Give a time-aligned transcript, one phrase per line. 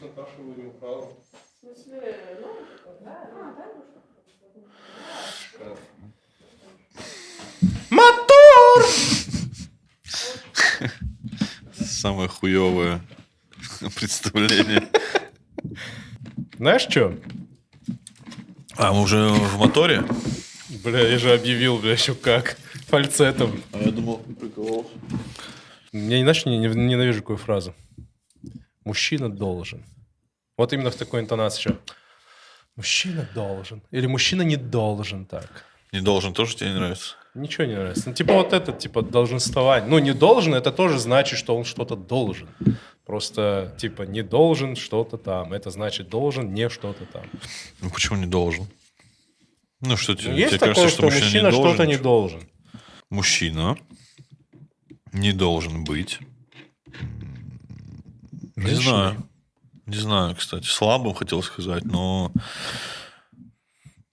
[0.00, 1.16] Наташа говорил фразу.
[1.62, 2.48] В смысле, ну,
[3.04, 3.54] да, а,
[5.58, 5.76] да,
[7.90, 8.84] Мотор!
[11.74, 13.02] Самое хуевое
[13.96, 14.88] представление.
[16.56, 17.14] Знаешь что?
[18.76, 20.04] А, мы уже в моторе?
[20.82, 22.56] Бля, я же объявил, бля, еще как.
[22.86, 23.62] Фальцетом.
[23.72, 24.90] А я думал, прикололся.
[25.92, 27.74] Я не, не- ненавижу такую фразу.
[28.84, 29.84] Мужчина должен.
[30.56, 31.78] Вот именно в такой интонации еще.
[32.76, 33.82] Мужчина должен.
[33.90, 35.64] Или мужчина не должен так.
[35.92, 37.16] Не должен, тоже тебе не нравится?
[37.34, 38.08] Ничего не нравится.
[38.08, 39.88] Ну, типа вот это, типа, долженствование.
[39.88, 42.48] Ну, не должен, это тоже значит, что он что-то должен.
[43.04, 45.52] Просто, типа, не должен что-то там.
[45.52, 47.24] Это значит, должен не что-то там.
[47.80, 48.68] Ну почему не должен?
[49.80, 52.48] Ну что тебе, Ну, есть тебе такое, кажется, что мужчина что-то не должен.
[53.08, 53.76] Мужчина
[55.12, 56.20] не должен быть.
[58.64, 59.28] Не знаю.
[59.86, 60.66] Не знаю, кстати.
[60.66, 62.32] Слабым хотел сказать, но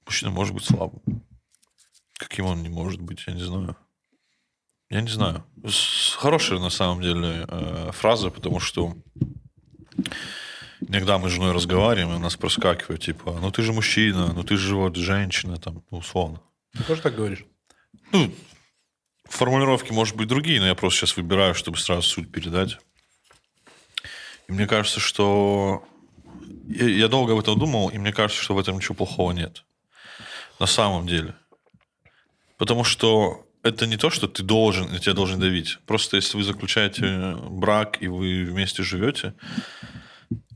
[0.05, 1.01] мужчина может быть слабым.
[2.17, 3.75] Каким он не может быть, я не знаю.
[4.89, 5.43] Я не знаю.
[6.15, 8.95] Хорошая на самом деле э, фраза, потому что
[10.79, 14.43] иногда мы с женой разговариваем, и у нас проскакивает, типа, ну ты же мужчина, ну
[14.43, 16.41] ты же вот женщина, там, ну, условно.
[16.71, 17.45] Ты тоже так говоришь?
[18.13, 18.33] Ну,
[19.25, 22.79] формулировки, может быть, другие, но я просто сейчас выбираю, чтобы сразу суть передать.
[24.47, 25.83] И мне кажется, что...
[26.67, 29.63] Я, долго об этом думал, и мне кажется, что в этом ничего плохого нет.
[30.59, 31.35] На самом деле.
[32.57, 35.79] Потому что это не то, что ты должен, и тебя должен давить.
[35.85, 39.33] Просто если вы заключаете брак, и вы вместе живете,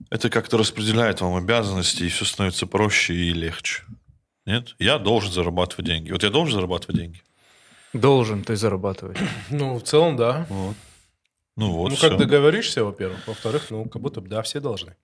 [0.09, 3.83] это как-то распределяет вам обязанности, и все становится проще и легче.
[4.45, 4.75] Нет?
[4.79, 6.11] Я должен зарабатывать деньги.
[6.11, 7.21] Вот я должен зарабатывать деньги.
[7.93, 9.17] Должен ты зарабатывать.
[9.49, 10.45] Ну, в целом, да.
[10.49, 10.75] Вот.
[11.55, 12.09] Ну вот, ну, всё.
[12.09, 13.27] как договоришься, во-первых.
[13.27, 14.95] Во-вторых, ну, как будто, бы, да, все должны.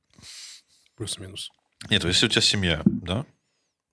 [0.96, 1.52] Плюс-минус.
[1.90, 3.26] Нет, если у тебя семья, да?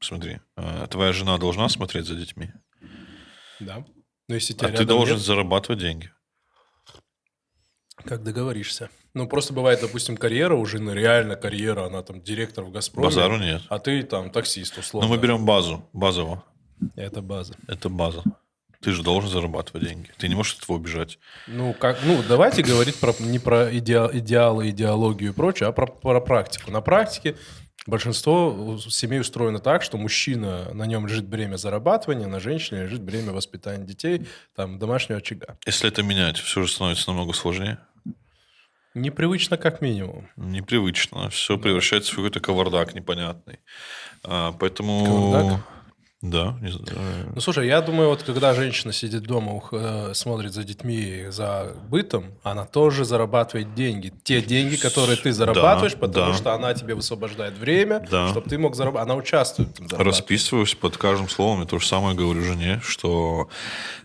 [0.00, 2.50] Смотри, а, твоя жена должна смотреть за детьми,
[3.60, 3.84] Да.
[4.28, 6.10] Но если а тебя ты рядом должен нет, зарабатывать деньги.
[8.04, 8.90] как договоришься.
[9.12, 13.06] Ну, просто бывает, допустим, карьера у жены, реально карьера, она там директор в «Газпроме».
[13.06, 13.62] Базару нет.
[13.68, 15.08] А ты там таксист, условно.
[15.08, 16.44] Но мы берем базу, базово.
[16.96, 17.54] Это база.
[17.68, 18.24] Это база.
[18.84, 20.10] Ты же должен зарабатывать деньги.
[20.18, 21.18] Ты не можешь от этого убежать.
[21.46, 25.86] Ну, как, ну, давайте говорить про, не про идеал, идеалы, идеологию и прочее, а про,
[25.86, 26.70] про практику.
[26.70, 27.36] На практике
[27.86, 33.32] большинство семей устроено так, что мужчина, на нем лежит бремя зарабатывания, на женщине лежит бремя
[33.32, 35.56] воспитания детей, там, домашнего очага.
[35.64, 37.78] Если это менять, все же становится намного сложнее.
[38.92, 40.28] Непривычно как минимум.
[40.36, 41.30] Непривычно.
[41.30, 43.60] Все превращается в какой-то кавардак непонятный.
[44.22, 45.04] А, поэтому...
[45.04, 45.73] Кавардак?
[46.24, 47.32] Да, не знаю.
[47.34, 52.24] Ну, слушай, я думаю, вот когда женщина сидит дома, э, смотрит за детьми, за бытом,
[52.42, 54.10] она тоже зарабатывает деньги.
[54.22, 56.34] Те деньги, которые ты зарабатываешь, Да, потому да.
[56.38, 58.28] что она тебе высвобождает время, Да.
[58.30, 59.04] чтобы ты мог зарабатывать.
[59.10, 60.00] Она участвует в этом.
[60.00, 61.60] Расписываюсь под каждым словом.
[61.60, 63.48] Я то же самое говорю жене, что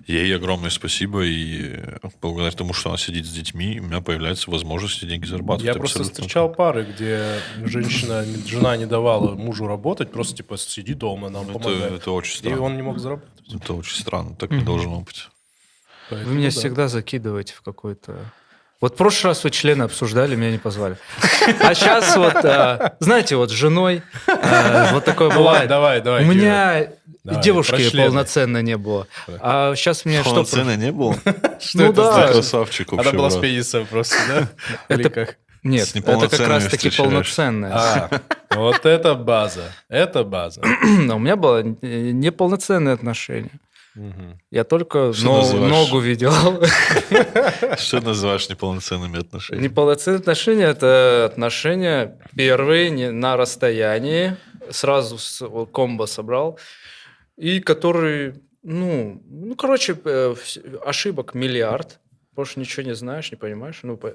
[0.05, 1.23] ей огромное спасибо.
[1.23, 1.79] И
[2.21, 5.63] благодаря тому, что она сидит с детьми, у меня появляется возможность деньги зарабатывать.
[5.63, 7.23] Я просто встречал пары, где
[7.63, 11.95] женщина, жена не давала мужу работать, просто типа сиди дома, нам Это, помогай.
[11.95, 12.61] это очень И странно.
[12.61, 13.53] он не мог заработать.
[13.53, 14.35] Это очень странно.
[14.35, 15.29] Так не должно быть.
[16.11, 16.51] Вы меня да.
[16.59, 18.17] всегда закидываете в какой-то...
[18.81, 20.97] Вот в прошлый раз вы члены обсуждали, меня не позвали.
[21.61, 25.67] А сейчас вот, а, знаете, вот с женой а, вот такое Ну бывает.
[25.67, 26.23] давай, давай.
[26.23, 26.87] У меня
[27.25, 29.05] Давай, девушки полноценно не было.
[29.41, 30.29] А сейчас мне что...
[30.31, 31.13] Полноценно не было?
[31.59, 32.13] Что Ну это да.
[32.13, 32.31] значит?
[32.31, 34.49] Красавчик Она вообще, была с пенисом просто, да?
[34.87, 35.37] Это- как?
[35.63, 37.09] Нет, это как неполноценными раз таки встречаешь.
[37.09, 37.71] полноценное.
[37.73, 38.09] А,
[38.55, 39.71] вот это база.
[39.89, 40.61] Это база.
[40.83, 43.51] Но у меня было э, неполноценное отношение.
[43.95, 44.39] Мгм.
[44.51, 45.71] Я только Что но- называешь?
[45.71, 46.31] ногу видел.
[47.77, 49.65] Что называешь неполноценными отношениями?
[49.67, 54.37] Неполноценные отношения– это отношения первые не- на расстоянии,
[54.69, 56.59] сразу с вот комбо собрал,
[57.35, 60.35] и которые, ну, ну короче, э,
[60.85, 61.99] ошибок миллиард,
[62.33, 63.79] больше ничего не знаешь, не понимаешь.
[63.83, 64.13] Ну, по-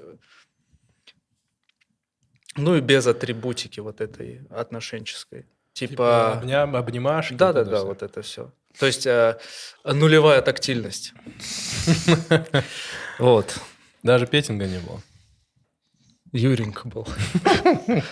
[2.55, 5.45] ну и без атрибутики вот этой отношенческой.
[5.73, 7.33] Типа Типа, обнимашки.
[7.33, 7.85] да, да, это да, всё.
[7.87, 8.51] вот это все.
[8.79, 9.37] То есть э,
[9.83, 11.13] нулевая тактильность.
[13.17, 13.57] Вот.
[14.03, 15.01] Даже петинга не было.
[16.33, 17.07] Юренька был.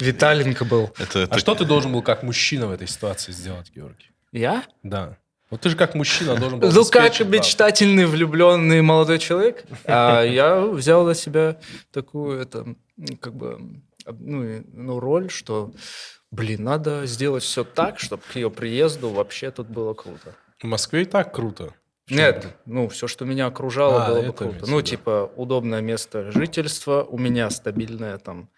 [0.00, 0.92] Виталенко был.
[0.98, 4.10] Это, это А что ты должен был как мужчина в этой ситуации сделать, Георгий?
[4.32, 4.64] Я?
[4.82, 5.16] Да.
[5.48, 10.60] Вот ты же как мужчина должен был Ну, как мечтательный, влюбленный молодой человек, а я
[10.60, 11.58] взял на себя
[11.92, 12.74] такую, это,
[13.20, 13.58] как бы,
[14.06, 15.72] ну, ну, роль, что,
[16.30, 20.34] блин, надо сделать все так, чтобы к ее приезду вообще тут было круто.
[20.60, 21.74] В Москве и так круто.
[22.08, 24.44] чем Нет, ну, все, что меня окружало, А, было бы круто.
[24.44, 24.86] имеется в Ну, виду.
[24.88, 28.48] типа, удобное место жительства, у меня стабильная там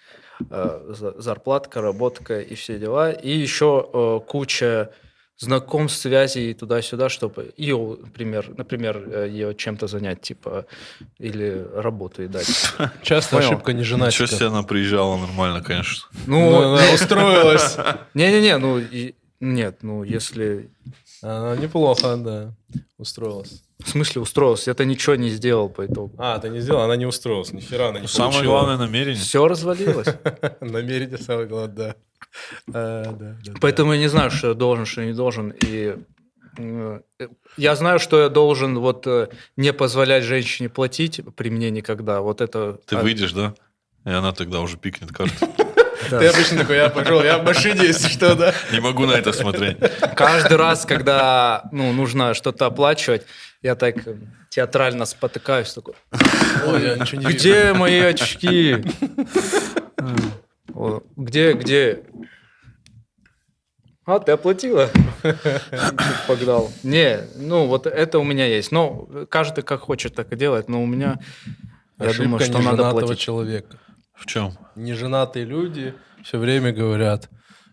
[0.50, 3.10] э, за- зарплатка, работка и все дела.
[3.10, 4.92] И еще э, куча
[5.38, 10.66] знакомств, связей туда-сюда, чтобы ее, например, например, ее чем-то занять, типа,
[11.18, 12.46] или работу и дать.
[13.02, 13.48] Часто Понял.
[13.48, 14.26] ошибка не Ничего женатика.
[14.26, 16.08] себе она приезжала нормально, конечно.
[16.26, 17.76] Ну, Ну, она устроилась.
[18.14, 20.70] не-не-не, ну, и- нет, ну, если...
[21.22, 22.54] Она неплохо, да,
[22.96, 23.62] устроилась.
[23.78, 24.70] В смысле устроился?
[24.72, 26.12] Это ничего не сделал по итогу.
[26.18, 28.52] А, ты не сделал, она не устроилась, нихера она не Самое получила.
[28.52, 29.20] главное намерение.
[29.20, 30.08] Все развалилось.
[30.60, 31.96] Намерение самое главное, да.
[32.72, 33.36] А, да.
[33.60, 35.54] Поэтому я не знаю, что я должен, что не должен.
[35.64, 35.96] И
[36.56, 37.00] э,
[37.56, 42.20] я знаю, что я должен вот э, не позволять женщине платить при мне никогда.
[42.20, 42.80] Вот это...
[42.86, 43.54] Ты а, выйдешь, да?
[44.04, 45.46] И она тогда уже пикнет карту.
[46.10, 46.18] Да.
[46.18, 48.54] Ты обычно такой, я пошел, я в машине, если что, да.
[48.72, 49.78] Не могу на это смотреть.
[50.14, 53.22] Каждый раз, когда ну, нужно что-то оплачивать,
[53.62, 53.96] я так
[54.50, 55.72] театрально спотыкаюсь.
[55.72, 55.94] Такой,
[56.66, 57.38] Ой, я ничего не вижу.
[57.38, 58.84] где мои очки?
[61.16, 62.02] Где, где?
[64.06, 64.88] А, ты оплатила?
[66.26, 66.72] Погнал.
[66.82, 68.72] Не, ну вот это у меня есть.
[68.72, 70.68] Но каждый как хочет, так и делает.
[70.68, 71.18] Но у меня,
[71.98, 73.18] я думаю, что надо платить.
[73.18, 73.78] человека.
[74.18, 74.58] В чем?
[74.74, 75.94] Неженатые люди
[76.24, 77.30] все время говорят,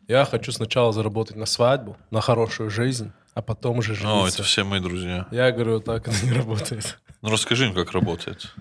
[0.07, 4.35] я хочу сначала заработать на свадьбу, на хорошую жизнь, а потом уже О, жениться.
[4.35, 5.27] это все мои друзья.
[5.31, 6.99] Я говорю, так это не работает.
[7.21, 8.53] Ну расскажи им, как работает.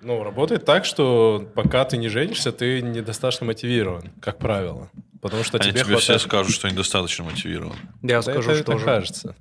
[0.00, 4.90] Ну, работает так, что пока ты не женишься, ты недостаточно мотивирован, как правило.
[5.20, 6.20] Потому что Они тебе тебе все хватает...
[6.22, 7.76] скажут, что они достаточно мотивированы.
[8.02, 8.84] Я Да скажу, это, что это же.
[8.84, 9.36] кажется.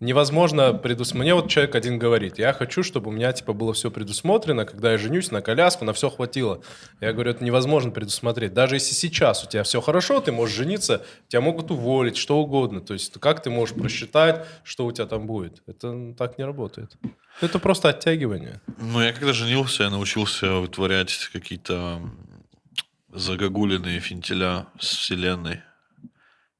[0.00, 1.22] Невозможно предусмотреть.
[1.24, 4.92] Мне вот человек один говорит, я хочу, чтобы у меня типа было все предусмотрено, когда
[4.92, 6.60] я женюсь, на коляску, на все хватило.
[7.00, 8.52] Я говорю, это невозможно предусмотреть.
[8.54, 12.80] Даже если сейчас у тебя все хорошо, ты можешь жениться, тебя могут уволить, что угодно.
[12.80, 15.62] То есть как ты можешь просчитать, что у тебя там будет?
[15.66, 16.96] Это так не работает.
[17.40, 18.60] Это просто оттягивание.
[18.78, 22.00] Ну, я когда женился, я научился вытворять какие-то
[23.18, 25.62] загогулиные финтеля с вселенной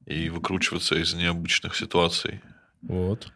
[0.05, 2.41] и выкручиваться из необычных ситуаций.
[2.81, 3.31] Вот.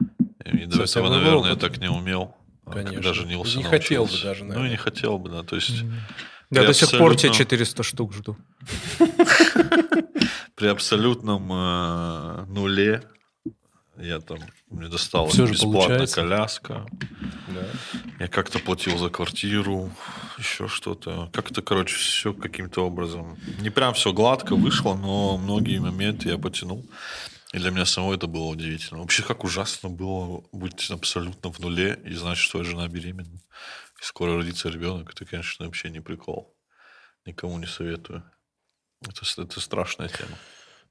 [0.46, 1.60] И до этого, наверное, я опыт.
[1.60, 2.36] так не умел.
[2.66, 2.94] а Конечно.
[2.94, 4.24] Когда женился, И не хотел бы научился.
[4.28, 4.72] даже, Ну, и наверное.
[4.72, 5.44] не хотел бы, да.
[5.44, 5.70] То есть
[6.50, 8.38] Я При до сих пор тебе абсолютно- 400 штук жду.
[10.56, 13.04] при абсолютном э, нуле
[14.06, 14.40] я там,
[14.70, 16.16] мне досталась бесплатная получается.
[16.16, 16.86] коляска.
[17.48, 17.66] Да.
[18.20, 19.92] Я как-то платил за квартиру,
[20.38, 21.30] еще что-то.
[21.34, 23.38] Как-то, короче, все каким-то образом.
[23.60, 26.86] Не прям все гладко вышло, но многие моменты я потянул.
[27.54, 29.02] И для меня самого это было удивительно.
[29.02, 33.40] Вообще, как ужасно было быть абсолютно в нуле и знать, что твоя жена беременна.
[34.02, 35.12] И скоро родится ребенок.
[35.12, 36.56] Это, конечно, вообще не прикол.
[37.26, 38.24] Никому не советую.
[39.08, 40.36] Это, это страшная тема.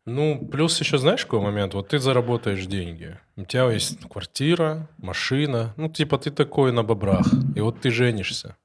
[0.05, 1.75] Ну, плюс еще знаешь какой момент?
[1.75, 3.19] Вот ты заработаешь деньги.
[3.37, 5.75] У тебя есть квартира, машина.
[5.77, 7.27] Ну, типа ты такой на бобрах.
[7.55, 8.57] И вот ты женишься.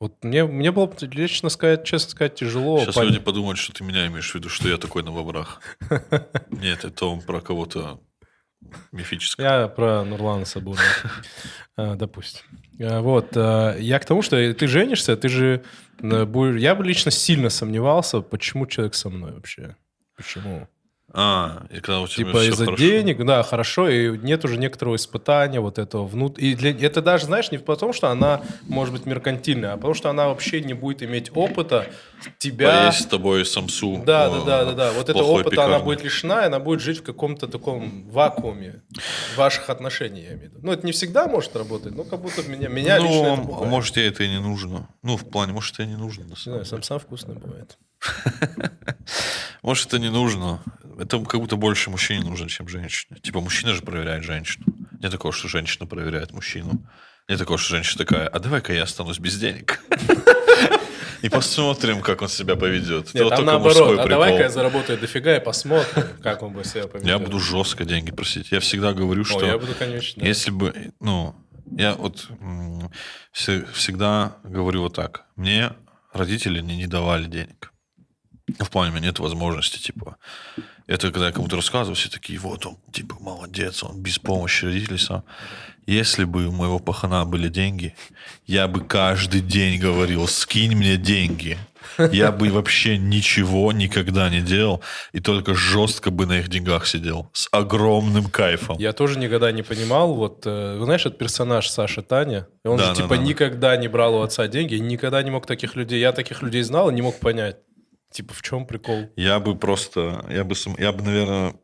[0.00, 2.78] Вот мне, мне было, лично сказать, честно сказать, тяжело.
[2.78, 5.60] Сейчас пон- люди подумают, что ты меня имеешь в виду, что я такой на бобрах.
[6.50, 8.00] Нет, это он про кого-то
[8.92, 9.44] мифического.
[9.44, 10.80] Я про Нурлана Сабурова,
[11.76, 12.42] А, допустим.
[12.80, 13.36] А, Вот.
[13.36, 15.64] а, Я к тому, что ты женишься, ты же
[16.00, 16.54] э.
[16.58, 19.74] Я бы лично сильно сомневался, почему человек со мной вообще.
[20.18, 20.68] Почему?
[21.10, 22.82] А, и когда у тебя Типа из-за хорошо.
[22.82, 26.38] денег, да, хорошо, и нет уже некоторого испытания вот этого внут...
[26.38, 26.70] И для...
[26.86, 30.60] это даже, знаешь, не потому, что она может быть меркантильная, а потому что она вообще
[30.60, 31.86] не будет иметь опыта
[32.36, 32.82] тебя...
[32.82, 34.02] Поесть с тобой самсу.
[34.04, 34.92] Да, да, да, да, да.
[34.92, 38.82] Вот этого плохой опыта она будет лишена, и она будет жить в каком-то таком вакууме
[39.34, 40.58] ваших отношений, я имею в виду.
[40.62, 43.70] Ну, это не всегда может работать, но как будто меня, меня лично это Ну, пугает.
[43.70, 44.90] может, тебе это и не нужно.
[45.02, 46.24] Ну, в плане, может, это и не нужно.
[46.24, 47.78] Не знаю, сам сам вкусно бывает.
[49.62, 50.62] Может, это не нужно.
[50.98, 53.20] Это как будто больше мужчине нужно, чем женщине.
[53.20, 54.66] Типа, мужчина же проверяет женщину.
[55.00, 56.82] Нет такого, что женщина проверяет мужчину.
[57.28, 59.80] Нет такого, что женщина такая, а давай-ка я останусь без денег.
[61.22, 63.12] И посмотрим, как он себя поведет.
[63.12, 63.98] Нет, там наоборот.
[63.98, 67.08] А давай-ка я заработаю дофига и посмотрим, как он бы себя поведет.
[67.08, 68.52] Я буду жестко деньги просить.
[68.52, 70.22] Я всегда говорю, что я буду, конечно.
[70.22, 71.34] если бы, ну,
[71.76, 72.28] я вот
[73.74, 75.24] всегда говорю вот так.
[75.36, 75.72] Мне
[76.12, 77.72] родители не, не давали денег.
[78.58, 80.16] Ну, в плане, у меня нет возможности, типа.
[80.86, 84.98] Это когда я кому-то рассказываю, все такие, вот он, типа, молодец, он без помощи родителей
[84.98, 85.22] сам.
[85.86, 87.94] Если бы у моего пахана были деньги,
[88.46, 91.58] я бы каждый день говорил, скинь мне деньги.
[92.12, 97.30] Я бы вообще ничего никогда не делал и только жестко бы на их деньгах сидел.
[97.32, 98.76] С огромным кайфом.
[98.78, 102.88] Я тоже никогда не понимал, вот, э, знаешь, этот персонаж Саша Таня, он Да, же,
[102.90, 103.22] да, типа, да, да.
[103.22, 106.90] никогда не брал у отца деньги, никогда не мог таких людей, я таких людей знал
[106.90, 107.56] и не мог понять,
[108.10, 109.08] типа, в чем прикол?
[109.16, 111.54] Я бы просто, я бы, сам- я бы, наверное,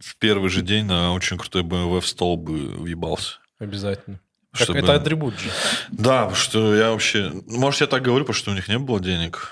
[0.00, 3.38] в первый же день на очень крутой BMW в стол бы въебался.
[3.58, 4.20] Обязательно.
[4.54, 5.48] Как Чтобы- Это атрибут же.
[5.90, 7.32] Да, потому что я вообще...
[7.46, 9.50] Может, я так говорю, потому что у них не было денег.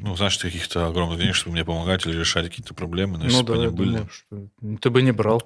[0.00, 3.16] Ну, знаешь, каких-то огромных денег, чтобы мне помогать или решать какие-то проблемы.
[3.16, 3.88] Но если Ну бы да, они я были...
[3.92, 5.42] думаю, что- ну, ты бы не брал.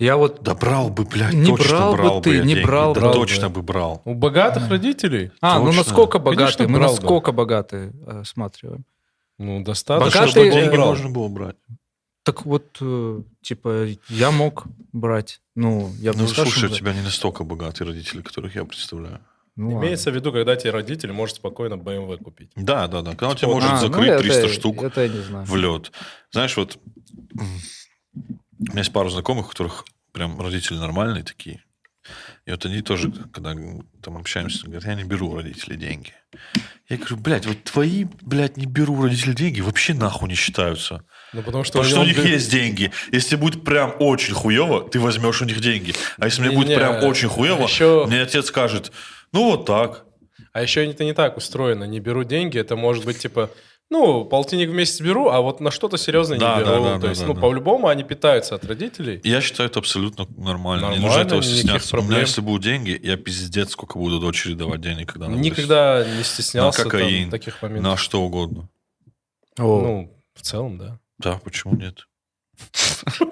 [0.00, 0.42] Я вот...
[0.42, 2.66] Да брал бы, блядь, Не точно брал бы брал ты, я не деньги.
[2.66, 3.12] брал да бы.
[3.12, 4.02] точно бы брал.
[4.04, 5.78] У богатых родителей, А, ну точно.
[5.84, 6.34] насколько Конечно,
[6.64, 6.66] богатые?
[6.68, 7.00] Мы брал бы.
[7.00, 8.84] насколько богатые э, осматриваем.
[9.38, 10.88] Ну, достаточно, Богатые, чтобы он деньги брал.
[10.88, 11.56] можно было брать.
[12.22, 15.40] Так вот, э, типа, я мог брать.
[15.54, 19.20] Ну, я бы Ну, сказал, слушай, у тебя не настолько богатые родители, которых я представляю.
[19.56, 19.86] Ну, ладно.
[19.86, 22.50] Имеется в виду, когда тебе родитель может спокойно BMW купить.
[22.56, 23.10] Да, да, да.
[23.12, 25.44] Когда он Типа тебя может А, ну, закрыть это- 300 штук Это я не знаю.
[25.46, 25.92] в лед.
[26.32, 26.78] Знаешь, вот
[27.34, 27.42] у
[28.58, 31.62] меня есть пару знакомых, у которых прям родители нормальные такие.
[32.46, 33.54] И вот они тоже, когда
[34.02, 36.12] там общаемся, говорят, я не беру у родителей деньги.
[36.90, 41.04] Я говорю, блядь, вот твои, блядь, не беру у родителей деньги, вообще нахуй не считаются.
[41.32, 42.92] Ну, потому что, Потому что у них есть деньги.
[43.12, 45.94] Если будет прям очень хуево, ты возьмешь у них деньги.
[46.18, 48.92] А если мне будет Не-не, прям очень хуево, еще- мне отец скажет,
[49.32, 50.04] ну вот так.
[50.52, 51.84] А еще это не так устроено.
[51.84, 53.50] Не беру деньги, это может быть типа,
[53.90, 56.84] ну, полтинник в месяц беру, а вот на что-то серьезное Да, не да, беру.
[56.84, 57.40] да, То да, есть, да, ну, да.
[57.40, 59.20] по-любому они питаются от родителей.
[59.24, 60.86] Я считаю это абсолютно нормально.
[60.86, 61.94] не Нормально, нужно этого стесняться.
[61.96, 62.20] У меня, проблем.
[62.26, 66.78] если будут деньги, я пиздец сколько буду дочери давать денег, когда она Никогда не стеснялся
[66.84, 67.62] На там кокаин, таких вырастет.
[67.62, 67.92] моментов.
[67.92, 68.68] На что угодно.
[69.58, 70.98] О, Ну, в целом, да.
[71.18, 72.08] Да, почему нет?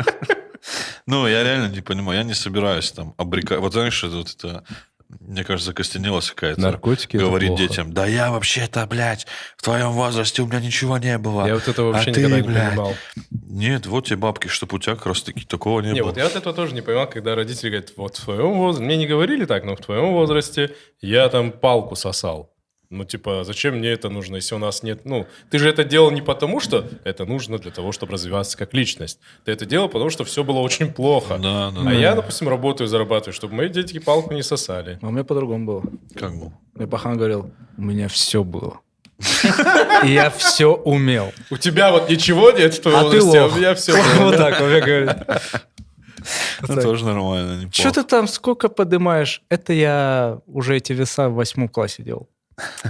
[1.07, 2.19] Ну, я реально не понимаю.
[2.21, 3.59] Я не собираюсь там обрекать.
[3.59, 4.65] Вот знаешь, это вот это,
[5.21, 6.61] мне кажется, закостенелась какая-то.
[6.61, 9.27] Наркотики это Говорит детям, да я вообще-то, блядь,
[9.57, 11.47] в твоем возрасте у меня ничего не было.
[11.47, 12.95] Я вот этого А вообще ты, никогда не блядь, понимал.
[13.31, 16.09] Нет, вот тебе бабки, чтобы у тебя как раз таки такого не, Не, было.
[16.09, 18.97] вот я вот этого тоже не понимал, когда родители говорят, вот в твоем возрасте, мне
[18.97, 22.52] не говорили так, но в твоем возрасте я там палку сосал.
[22.93, 25.07] Ну, типа, зачем мне это нужно, если у нас нет...
[25.07, 28.75] Ну, ты же это делал не потому, что это нужно для того, чтобы развиваться как
[28.75, 29.19] личность.
[29.47, 31.39] Ты это делал, потому что все было очень плохо.
[31.39, 31.93] Да, да, А да.
[31.93, 34.99] я, допустим, работаю, зарабатываю, чтобы мои дети палку не сосали.
[35.01, 35.83] а у меня по-другому было.
[36.15, 36.53] Как бы.
[36.75, 38.81] Мне пахан говорил, у меня все было.
[40.05, 41.33] И я все умел.
[41.51, 43.93] У тебя вот ничего нет в твоем А ты возрасте, а у меня все.
[44.19, 45.17] Вот так он мне говорит.
[46.69, 47.73] Ну, тоже нормально, неплохо.
[47.75, 49.43] Что ты там сколько поднимаешь?
[49.49, 52.29] Это я уже эти веса в восьмом классе делал.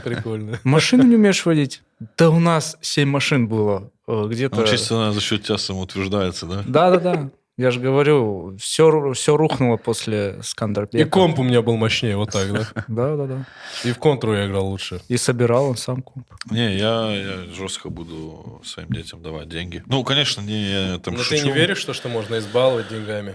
[0.04, 0.58] Прикольно.
[0.64, 1.82] Машину не умеешь водить?
[2.18, 3.90] Да у нас семь машин было.
[4.08, 4.60] э, Где-то...
[4.60, 6.62] Он чисто за счет тебя самоутверждается, да?
[6.66, 7.30] Да-да-да.
[7.58, 11.08] Я же говорю, все, все рухнуло после И Скандербека.
[11.10, 12.66] комп у меня был мощнее, вот так, да?
[12.88, 13.46] Да-да-да.
[13.84, 15.02] И в контру я играл лучше.
[15.08, 16.26] И собирал он сам комп.
[16.50, 19.82] Не, я, я жестко буду своим детям давать деньги.
[19.86, 21.44] Ну, конечно, не я там Но ты шучу.
[21.44, 23.34] не веришь, что, что можно избаловать деньгами?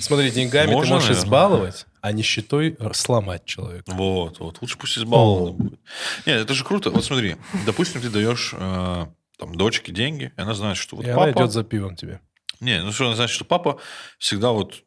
[0.00, 1.24] Смотри, деньгами Можно, ты можешь наверное.
[1.26, 3.90] избаловать, а нищетой сломать человека.
[3.90, 4.60] Вот, вот.
[4.60, 5.80] Лучше пусть избаловано будет.
[6.26, 6.90] Нет, это же круто.
[6.90, 9.06] Вот смотри, допустим, ты даешь э,
[9.38, 11.22] там дочке деньги, и она знает, что вот и папа...
[11.22, 12.20] она идет за пивом тебе.
[12.60, 13.80] Не, ну что, она знает, что папа
[14.18, 14.84] всегда вот,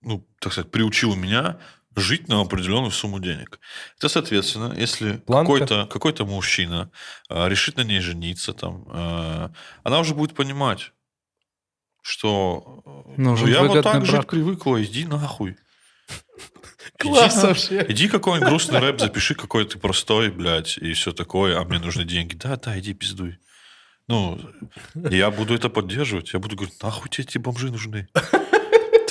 [0.00, 1.58] ну, так сказать, приучил меня
[1.96, 3.60] жить на определенную сумму денег.
[3.98, 6.90] Это, соответственно, если какой-то какой мужчина
[7.28, 9.48] э, решит на ней жениться, там, э,
[9.82, 10.92] она уже будет понимать,
[12.00, 14.28] что э, ну, я вот так жить брак.
[14.28, 15.58] привыкла, иди нахуй.
[16.98, 17.86] Класс Иди, вообще.
[17.88, 22.04] Иди какой-нибудь грустный рэп, запиши, какой ты простой, блядь, и все такое, а мне нужны
[22.04, 22.34] деньги.
[22.34, 23.38] Да, да, иди пиздуй.
[24.06, 24.38] Ну,
[24.94, 26.32] я буду это поддерживать.
[26.34, 28.08] Я буду говорить, нахуй тебе эти бомжи нужны.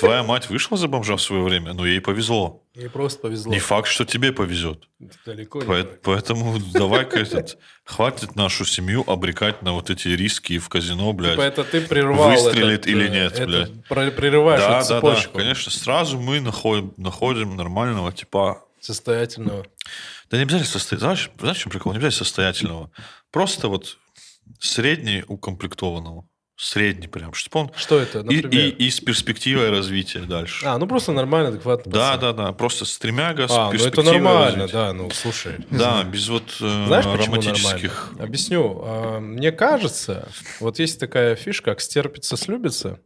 [0.03, 2.63] Твоя мать вышла за бомжа в свое время, но ей повезло.
[2.75, 3.51] Ей просто повезло.
[3.53, 4.88] Не факт, что тебе повезет.
[5.25, 6.01] Далеко не Поэ- так.
[6.01, 11.33] Поэтому давай-ка этот, хватит нашу семью обрекать на вот эти риски в казино, блядь.
[11.33, 14.15] Типа это ты прервал Выстрелит этот, или э, нет, это блядь.
[14.15, 15.72] Прерываешь Да, эту да, да, цепочку конечно.
[15.72, 19.65] Сразу мы находим, находим нормального типа состоятельного.
[20.29, 21.15] Да не обязательно состоятельного.
[21.15, 21.93] Знаешь, знаешь, чем прикол?
[21.93, 22.91] Не обязательно состоятельного.
[23.31, 23.98] Просто вот
[24.60, 26.25] средний укомплектованного.
[26.63, 27.34] Средний прям.
[27.34, 27.72] Чтобы он...
[27.75, 28.51] Что это, И, например?
[28.51, 30.65] и, и с перспективой развития дальше.
[30.65, 31.91] А, ну просто нормально, адекватно.
[31.91, 32.53] да, да, да.
[32.53, 34.72] Просто стремяга с А, ну это нормально, развития.
[34.72, 35.55] да, ну слушай.
[35.70, 38.03] Да, без вот э, Знаешь, почему романтических...
[38.05, 38.24] нормально?
[38.24, 38.82] Объясню.
[38.86, 40.29] А, Мне кажется,
[40.62, 43.00] вот есть такая фишка, как стерпится, слюбится.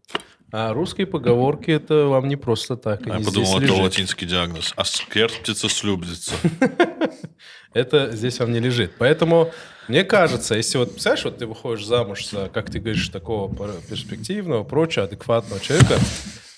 [0.51, 3.05] А русские поговорки это вам не просто так.
[3.05, 4.73] Я они подумал, это латинский диагноз.
[4.75, 6.33] А скерптица слюбится.
[7.73, 8.93] Это здесь вам не лежит.
[8.97, 9.51] Поэтому
[9.87, 13.87] мне кажется, если вот, представляешь, вот ты выходишь замуж за, как ты говоришь, такого пер-
[13.87, 15.99] перспективного, прочего, адекватного человека,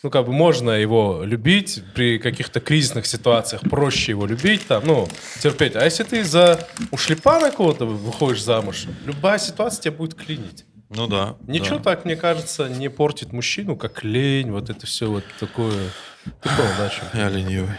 [0.01, 5.10] ну, как бы можно его любить при каких-то кризисных ситуациях, проще его любить, там, ну,
[5.41, 5.75] терпеть.
[5.75, 10.65] А если ты за ушлепана кого-то выходишь замуж, любая ситуация тебя будет клинить.
[10.89, 11.38] Ну да.
[11.48, 11.84] Ничего да.
[11.84, 15.89] так, мне кажется, не портит мужчину, как лень, вот это все вот такое.
[16.25, 17.05] Ты понял, да, о чем?
[17.13, 17.69] Я ленивый.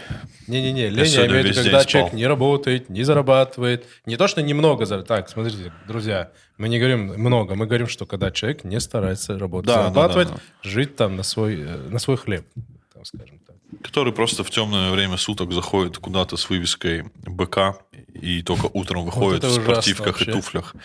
[0.47, 1.89] Не-не-не, лень, я сегодня имею в виду, когда спал.
[1.89, 3.85] человек не работает, не зарабатывает.
[4.05, 5.25] Не то, что немного зарабатывает.
[5.25, 9.67] Так, смотрите, друзья, мы не говорим много, мы говорим, что когда человек не старается работать,
[9.67, 12.45] Да, да, зарабатывать, да, жить там на свой, э, на свой хлеб,
[12.93, 13.55] там, скажем так.
[13.83, 17.77] Который просто в темное время суток заходит куда-то с вывеской БК
[18.13, 20.31] и только утром выходит это в спортивках вообще.
[20.31, 20.75] и туфлях.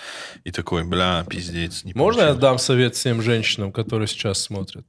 [0.45, 1.85] И такой, бля, пиздец.
[1.85, 2.41] не Можно я получилось».
[2.41, 4.87] дам совет всем женщинам, которые сейчас смотрят?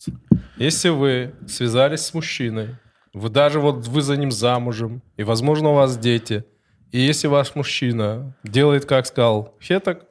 [0.58, 2.76] Если вы связались с мужчиной,
[3.14, 6.46] вы даже вот вы за ним замужем, и, возможно, у вас дети,
[6.92, 10.06] и если ваш мужчина делает, как сказал Хеток,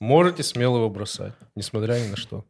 [0.00, 2.44] можете смело его бросать, несмотря ни на что.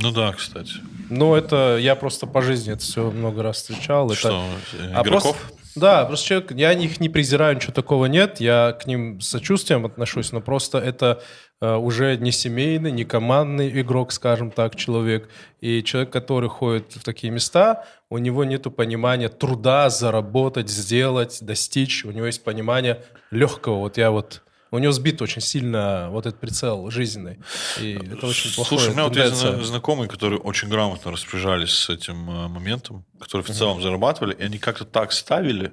[0.00, 0.72] Ну да, кстати.
[1.10, 4.06] Ну, это я просто по жизни это все много раз встречал.
[4.06, 4.44] Это, Что,
[4.78, 5.36] э, А игроков?
[5.38, 9.28] просто- да, просто человек, я их не презираю, ничего такого нет, я к ним с
[9.28, 11.22] сочувствием отношусь, но просто это
[11.62, 15.28] э, уже не семейный, не командный игрок, скажем так, человек.
[15.62, 22.04] И человек, который ходит в такие места, у него нет понимания труда заработать, сделать, достичь.
[22.04, 23.76] У него есть понимание легкого.
[23.78, 24.42] Вот я вот...
[24.76, 27.38] У него сбит очень сильно вот этот прицел жизненный.
[27.80, 28.78] И это очень плохое.
[28.78, 33.06] Слушай, у меня вот есть зна- знакомые, которые очень грамотно распоряжались с этим э, моментом,
[33.18, 35.72] которые в целом зарабатывали, и они как-то так ставили.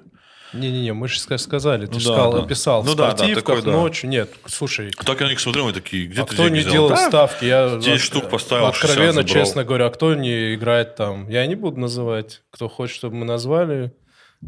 [0.54, 2.42] Не-не-не, мы же ска- сказали, ты Ну же да, сказал, да.
[2.44, 3.72] описал, Ну в да, да, такой, да.
[3.72, 4.08] ночью.
[4.08, 6.88] Нет, слушай, Так я на них смотрел, и такие, где а ты кто не делал
[6.88, 7.44] Да, ставки?
[7.44, 11.28] Я 10 вот, штук поставил, 60 Откровенно, честно говоря, а кто не играет там?
[11.28, 12.42] Я не буду называть.
[12.50, 13.92] Кто хочет, чтобы мы назвали,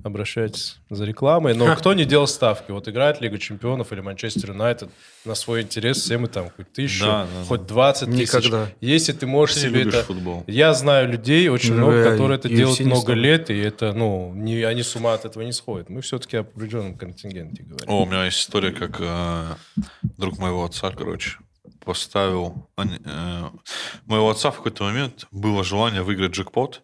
[0.04, 1.54] обращайтесь за рекламой.
[1.54, 2.70] Но кто не делал ставки?
[2.70, 4.90] Вот играет Лига Чемпионов или Манчестер Юнайтед
[5.24, 8.34] на свой интерес, все мы там хоть тысячу, Да, да, хоть 20 тысяч.
[8.34, 8.68] Никогда.
[8.80, 10.02] Если ты можешь Ты себе это...
[10.02, 10.44] футбол.
[10.46, 14.62] Я знаю людей, очень Ну, много, которые это делают много лет, и это, ну, не,
[14.62, 15.88] они с ума от этого не сходят.
[15.88, 17.88] Мы все-таки о определенном контингенте говорим.
[17.90, 19.54] О, у меня есть история, как э,
[20.16, 21.38] друг моего отца, короче,
[21.84, 22.68] поставил...
[22.76, 23.44] э,
[24.06, 26.82] моего отца в какой-то момент было желание выиграть джекпот,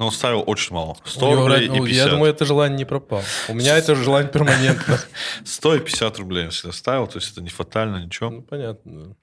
[0.00, 0.96] но он ставил очень мало.
[1.04, 2.06] 100 У него рублей ну, и 50.
[2.06, 3.22] Я думаю, это желание не пропало.
[3.48, 4.98] У меня это желание перманентно.
[5.44, 8.30] 100 и 50 рублей я всегда ставил, то есть это не фатально, ничего.
[8.30, 9.14] Ну, понятно.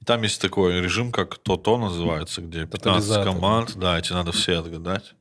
[0.00, 3.24] И там есть такой режим, как то-то называется, где 15 Тотализатор.
[3.32, 5.14] команд, да, и тебе надо все отгадать.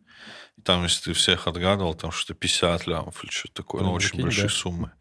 [0.57, 3.93] И там, если ты всех отгадывал, там что-то 50 лямов или что-то такое, ну, Ну,
[3.93, 4.53] очень большие да.
[4.53, 4.91] суммы.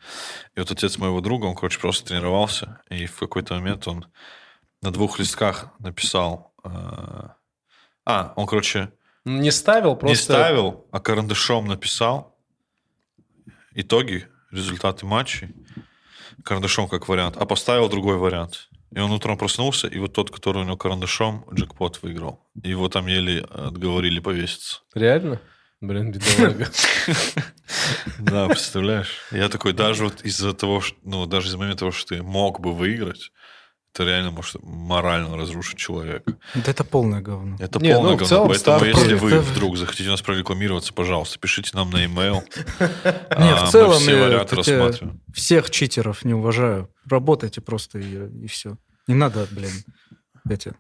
[0.55, 4.07] И вот отец моего друга, он, короче, просто тренировался, и в какой-то момент он
[4.83, 6.55] на двух листках написал...
[6.63, 6.69] э,
[8.07, 8.93] А, он, короче,
[9.25, 10.09] Не ставил, просто...
[10.09, 12.39] не ставил, а карандашом написал
[13.73, 15.51] итоги, результаты матчей,
[16.45, 18.69] карандашом как вариант, а поставил другой вариант.
[18.93, 22.45] И он утром проснулся, и вот тот, который у него карандашом, джекпот выиграл.
[22.61, 24.81] И Его там еле отговорили повеситься.
[24.95, 25.41] Реально?
[25.81, 26.69] Блин, бедолага.
[28.19, 29.21] Да, представляешь?
[29.31, 32.61] Я такой, даже вот из-за того, что, ну, даже из-за момента того, что ты мог
[32.61, 33.31] бы выиграть,
[33.93, 36.33] это реально может морально разрушить человека.
[36.55, 37.57] Да это полное говно.
[37.59, 38.27] Это Не, полное ну, говно.
[38.27, 42.43] целом Поэтому, ставки- если вы Это- вдруг захотите нас прорекламироваться, пожалуйста, пишите нам на e-mail.
[42.81, 44.27] Не, А, в целом мы все я
[45.35, 46.89] всех читеров не уважаю.
[47.09, 48.77] Работайте просто и, все.
[49.07, 49.73] Не надо, блин,
[50.49, 50.73] эти...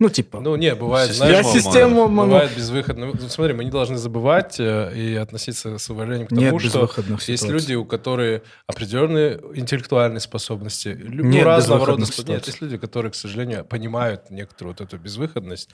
[0.00, 0.40] Ну, типа...
[0.40, 2.32] Ну, не, бывает, Система я знаешь, систему обманул.
[2.32, 3.06] бывает безвыходно.
[3.06, 6.64] Ну, смотри, мы не должны забывать э, и относиться с уважением к тому, Нет что
[6.80, 7.60] безвыходных есть ситуаций.
[7.68, 12.20] люди, у которых определенные интеллектуальные способности, лю- ну, Нет разного рода безвыходных способности.
[12.32, 12.50] Нет, ситуаций.
[12.50, 15.68] есть люди, которые, к сожалению, понимают некоторую вот эту безвыходность,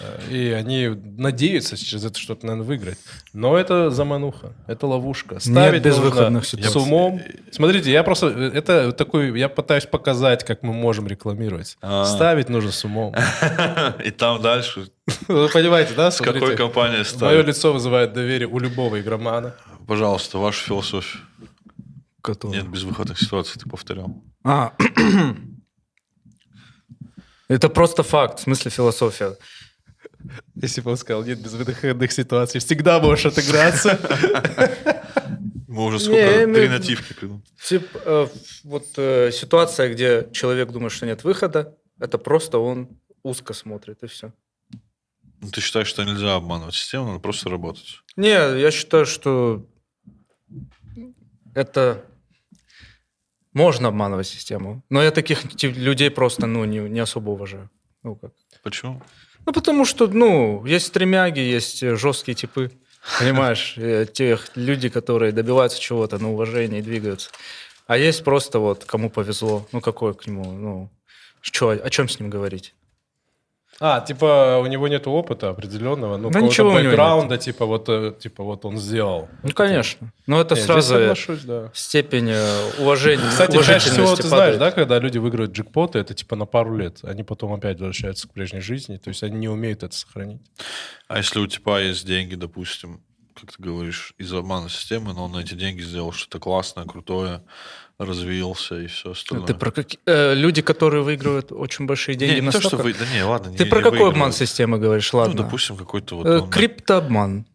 [0.00, 2.98] э, и они надеются через это что-то, наверное, выиграть.
[3.32, 5.40] Но это замануха, это ловушка.
[5.40, 6.70] Ставить безвыходных нужно ситуаций.
[6.70, 7.20] с умом.
[7.50, 8.28] Смотрите, я просто...
[8.28, 9.36] Это такой...
[9.36, 11.76] Я пытаюсь показать, как мы можем рекламировать.
[11.82, 12.04] А.
[12.04, 13.12] Ставить нужно с умом.
[14.04, 14.88] И там дальше
[15.28, 16.10] Вы понимаете, да?
[16.10, 17.46] с какой компанией Мое ставить?
[17.46, 19.54] лицо вызывает доверие у любого игромана.
[19.86, 21.18] Пожалуйста, ваша философия.
[22.22, 24.22] который- Нет безвыходных ситуаций, ты повторял.
[24.44, 24.72] А,
[27.48, 29.36] это просто факт, в смысле философия.
[30.54, 33.98] Если бы он сказал, нет безвыходных ситуаций, всегда можешь отыграться.
[35.68, 36.54] Мы уже сколько?
[36.54, 37.42] Три нативки придумали.
[37.62, 38.28] Тип, э,
[38.62, 42.88] вот э, ситуация, где человек думает, что нет выхода, это просто он
[43.24, 44.32] узко смотрит, и все.
[45.40, 48.02] Ну, Ты считаешь, что нельзя обманывать систему, надо просто работать.
[48.16, 49.66] Не, я считаю, что
[51.54, 52.04] это
[53.52, 54.84] можно обманывать систему.
[54.90, 57.70] Но я таких людей просто ну, не, не особо уважаю.
[58.02, 58.32] Ну, как.
[58.62, 59.02] Почему?
[59.46, 62.70] Ну, потому что, ну, есть стремяги, есть жесткие типы.
[63.18, 67.30] Понимаешь, э, тех люди, которые добиваются чего-то на уважение и двигаются.
[67.86, 70.90] А есть просто вот, кому повезло, ну, какой к нему, ну,
[71.42, 72.74] чё, о чем с ним говорить?
[73.80, 77.88] А, типа, у него нет опыта определенного, ну, Да ничего у него бэкграунда, типа, вот,
[77.88, 79.28] э, типа, вот он сделал.
[79.42, 80.12] Ну, конечно.
[80.26, 81.70] Но это Не, здесь сразу соглашусь, да.
[81.74, 86.36] степень э, уважения, Кстати, чаще всего, ты знаешь, да, когда люди выигрывают джекпоты, это типа
[86.36, 86.98] на пару лет.
[87.02, 88.96] Они потом опять возвращаются к прежней жизни.
[88.96, 90.42] То есть они не умеют это сохранить.
[91.08, 93.02] А если у типа есть деньги, допустим,
[93.34, 97.42] как ты говоришь, из обмана системы, но он на эти деньги сделал что-то классное, крутое,
[97.98, 99.46] развился и все остальное.
[99.46, 100.00] Ты про какие...
[100.06, 102.92] э, люди, которые выигрывают очень большие деньги не, не на то, что вы...
[102.94, 103.52] Да не, ладно.
[103.52, 104.16] Ты не- про не какой выигрывают.
[104.16, 105.12] обман системы говоришь?
[105.12, 105.34] Ладно.
[105.36, 106.26] Ну, допустим, какой-то вот...
[106.26, 107.46] Э, он- Криптообман.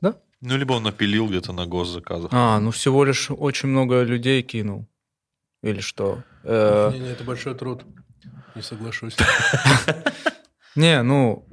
[0.00, 0.16] Да?
[0.40, 2.30] Ну, либо он напилил где-то на госзаказах.
[2.32, 4.86] А, ну всего лишь очень много людей кинул.
[5.62, 6.22] Или что?
[6.44, 7.82] Э, Не, не, это большой труд.
[8.54, 9.16] Не соглашусь.
[10.78, 11.44] Не, ну,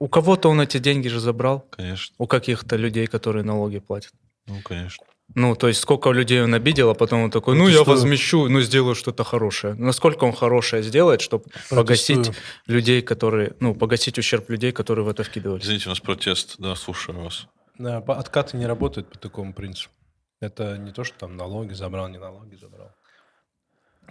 [0.00, 1.60] у кого-то он эти деньги же забрал.
[1.70, 2.14] Конечно.
[2.18, 4.12] У каких-то людей, которые налоги платят.
[4.48, 5.06] Ну, конечно.
[5.36, 7.84] Ну, то есть сколько людей он обидел, а потом он такой, ну, я что?
[7.84, 9.74] возмещу, ну, сделаю что-то хорошее.
[9.74, 12.32] Насколько он хорошее сделает, чтобы погасить
[12.66, 15.64] людей, которые, ну, погасить ущерб людей, которые в это вкидывались.
[15.64, 16.56] Извините, у нас протест.
[16.58, 17.46] Да, слушаю вас.
[17.78, 19.94] Да, откаты не работают по такому принципу.
[20.40, 22.90] Это не то, что там налоги забрал, не налоги забрал.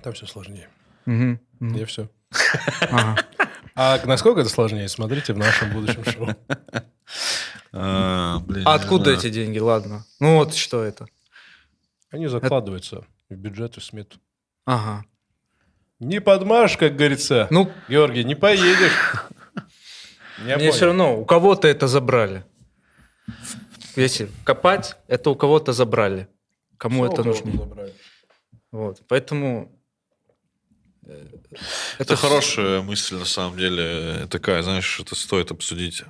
[0.02, 0.70] Там все сложнее.
[1.06, 1.76] Мгм, мгм.
[1.76, 2.10] И все.
[2.82, 3.18] Ага.
[3.76, 6.30] А насколько это сложнее, смотрите в нашем будущем шоу.
[7.74, 9.60] А, откуда эти деньги?
[9.60, 10.06] Ладно.
[10.20, 11.08] Ну, вот что это.
[12.10, 14.20] Они закладываются в бюджет и смету.
[14.66, 15.06] Ага.
[16.00, 17.48] Не подмажешь, как говорится.
[17.50, 18.92] Ну, Георгий, не поедешь.
[20.40, 22.44] Мне все равно, у кого-то это забрали.
[23.96, 26.28] Если копать, это у кого-то забрали.
[26.78, 27.52] Кому это нужно?
[27.52, 27.94] забрали.
[28.72, 29.02] Вот.
[29.08, 29.72] Поэтому...
[31.06, 31.28] э,
[32.00, 36.04] Это с- хорошая мысль, на самом деле, такая, знаешь, это стоит обсудить.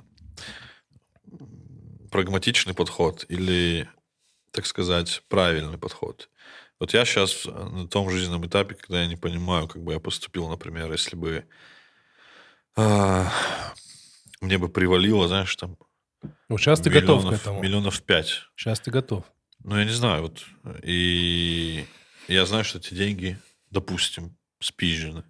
[2.10, 3.88] Прагматичный подход или,
[4.50, 6.28] так сказать, правильный подход.
[6.78, 10.48] Вот я сейчас на том жизненном этапе, когда я не понимаю, как бы я поступил,
[10.48, 11.46] например, если бы
[12.76, 13.32] а,
[14.40, 15.76] мне бы привалило, знаешь, там
[16.48, 17.62] Ну, сейчас ты готов к миллионов, этому.
[17.62, 18.42] миллионов пять.
[18.56, 19.24] Сейчас ты готов.
[19.64, 20.44] Ну, я не знаю, вот.
[20.82, 21.86] И
[22.28, 23.38] я знаю, что эти деньги,
[23.70, 25.24] допустим, спизжены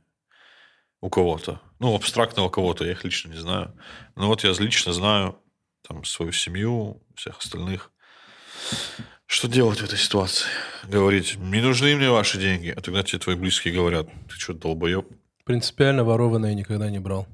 [1.01, 1.61] у кого-то.
[1.81, 3.77] Ну, абстрактного кого-то, я их лично не знаю.
[4.15, 5.39] Но вот я лично знаю
[5.87, 7.91] там свою семью, всех остальных.
[9.27, 10.47] Что делать в этой ситуации?
[10.85, 12.69] Говорить, не нужны мне ваши деньги.
[12.69, 15.07] А тогда тебе твои близкие говорят, ты что, долбоеб?
[15.45, 17.27] Принципиально ворованное никогда не брал.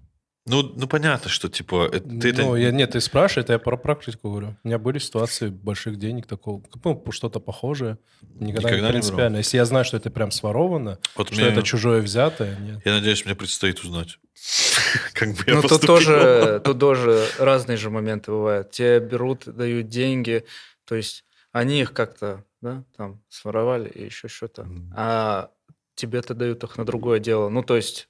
[0.48, 3.58] Ну, ну понятно, что типа это- ты это ну, я, нет, ты спрашиваешь, это я
[3.58, 4.56] про практику говорю.
[4.64, 7.98] У меня были ситуации больших денег такого, ну, что-то похожее.
[8.22, 9.36] Никогда, Никогда не не принципиально.
[9.38, 12.80] Если я знаю, что это прям своровано, Вот что мне- это чужое взятое, нет.
[12.84, 14.18] Я надеюсь, мне предстоит узнать.
[15.14, 18.70] Как бы я Ну, тут тоже, тут тоже разные же моменты бывают.
[18.70, 20.44] Те берут, дают деньги,
[20.84, 24.68] то есть они их как-то, да, там, своровали и еще что-то.
[24.96, 25.50] А
[25.94, 27.48] тебе-то дают их на другое дело.
[27.48, 28.08] Ну, то есть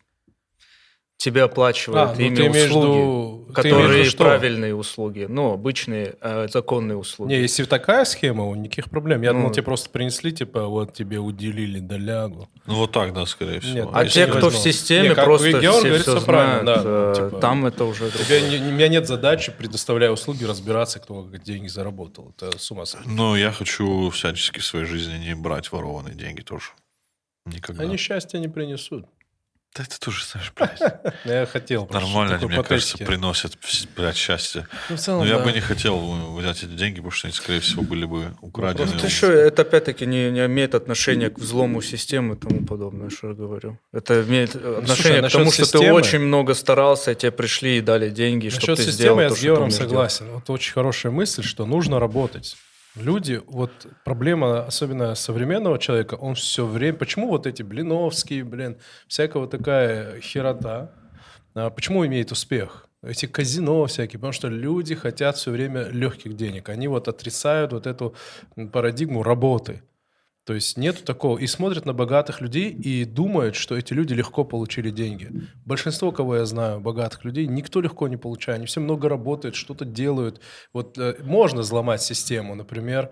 [1.19, 4.19] тебе оплачивают А, ну, ими в услуги, в которые что?
[4.25, 7.31] правильные услуги, ну, обычные э, законные услуги.
[7.33, 9.23] Не, если такая схема, у никаких проблем.
[9.23, 12.49] Я Ну, думал, тебе просто принесли, типа, вот тебе уделили долягу.
[12.67, 13.75] Ну, вот так, да, скорее всего.
[13.75, 14.61] Нет, а те, кто в возьму.
[14.61, 16.65] системе, Не, просто Георг все, все знают.
[16.65, 18.41] да, э, типа, там это уже другое.
[18.49, 22.33] не- у меня нет задачи, предоставляя услуги, разбираться, кто как деньги заработал.
[22.37, 23.09] Это с ума сойти.
[23.11, 26.67] Но я хочу всячески в своей жизни не брать ворованные деньги тоже.
[27.45, 27.83] Никогда.
[27.83, 29.07] Они счастья не принесут.
[29.77, 30.81] Да это тоже, знаешь, блядь,
[31.25, 31.87] Но Я хотел.
[31.93, 33.57] нормально они, мне кажется, приносят,
[33.97, 34.67] блядь, счастье.
[34.89, 35.45] Ну, целом, Но я да.
[35.45, 35.99] бы не хотел
[36.37, 38.87] взять эти деньги, потому что они, скорее всего, были бы украдены.
[38.87, 43.11] просто Это еще, это опять-таки не, не имеет отношения к взлому системы и тому подобное,
[43.11, 43.79] что я говорю.
[43.93, 47.81] Это имеет э, отношение к насчет тому, что ты очень много старался, тебе пришли и
[47.81, 49.91] дали деньги, чтобы ты сделал я то, с что ты Георгом умеешь делать.
[49.91, 50.27] согласен.
[50.33, 52.57] Вот очень хорошая мысль, что нужно работать.
[52.97, 56.97] Люди, вот проблема, особенно современного человека, он все время...
[56.97, 60.93] Почему вот эти Блиновские, блин, всякого такая херота,
[61.55, 62.89] а почему имеет успех?
[63.03, 66.69] Эти казино всякие, потому что люди хотят все время легких денег.
[66.69, 68.15] Они вот отрицают вот эту
[68.73, 69.83] парадигму работы.
[70.49, 71.37] То есть нету такого.
[71.37, 75.31] И смотрят на богатых людей и думают, что эти люди легко получили деньги.
[75.67, 78.57] Большинство, кого я знаю, богатых людей, никто легко не получает.
[78.57, 80.41] Они все много работают, что-то делают.
[80.73, 83.11] Вот э, можно взломать систему, например,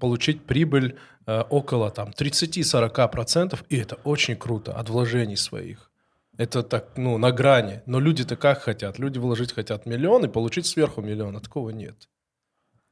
[0.00, 5.90] получить прибыль э, около там 30-40%, и это очень круто от вложений своих.
[6.38, 7.82] Это так, ну, на грани.
[7.84, 8.98] Но люди-то как хотят?
[8.98, 11.36] Люди вложить хотят миллион и получить сверху миллион.
[11.36, 12.08] А такого нет.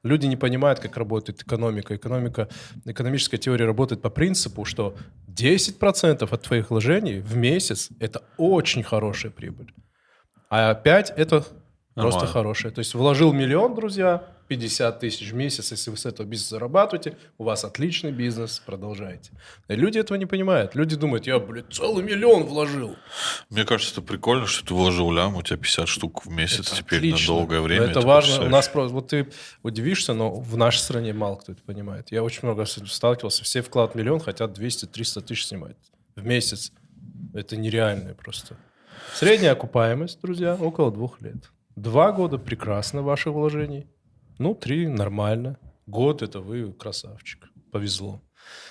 [0.02, 1.96] Люди не понимают, как работает экономика.
[1.96, 2.48] Экономика,
[2.85, 4.96] экономическая теория работает по принципу, что
[5.28, 9.72] 10% от твоих вложений в месяц– это очень хорошая прибыль.
[10.48, 11.44] А 5– это
[12.02, 12.32] просто Нормально.
[12.32, 12.72] хорошая.
[12.72, 17.16] То есть вложил миллион, друзья, 50 тысяч в месяц, если вы с этого бизнеса зарабатываете,
[17.38, 19.32] у вас отличный бизнес, продолжайте.
[19.68, 20.74] И люди этого не понимают.
[20.74, 22.94] Люди думают, я, блядь, целый миллион вложил.
[23.50, 26.76] Мне кажется, это прикольно, что ты вложил лям, у тебя 50 штук в месяц Это
[26.76, 27.32] теперь отлично.
[27.32, 27.87] на долгое Но время.
[27.87, 28.44] Это, важно.
[28.44, 29.28] У нас просто, вот ты
[29.62, 32.12] удивишься, но в нашей стране мало кто это понимает.
[32.12, 33.42] Я очень много сталкивался.
[33.42, 35.76] Все вклад миллион хотят 200-300 тысяч снимать
[36.14, 36.72] в месяц.
[37.35, 38.56] Это нереально просто.
[39.14, 41.50] Средняя окупаемость, друзья, около двух лет.
[41.76, 43.86] Два года прекрасно ваших вложений.
[44.38, 45.58] Ну, три нормально.
[45.86, 47.48] Год это вы красавчик.
[47.70, 48.22] Повезло.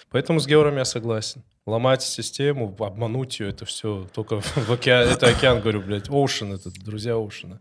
[0.10, 1.44] Поэтому с Георгом я согласен.
[1.66, 5.08] Ломать систему, обмануть ее, это все только в океан.
[5.08, 7.60] Это океан, говорю, блядь, Оушен, это друзья Оушена.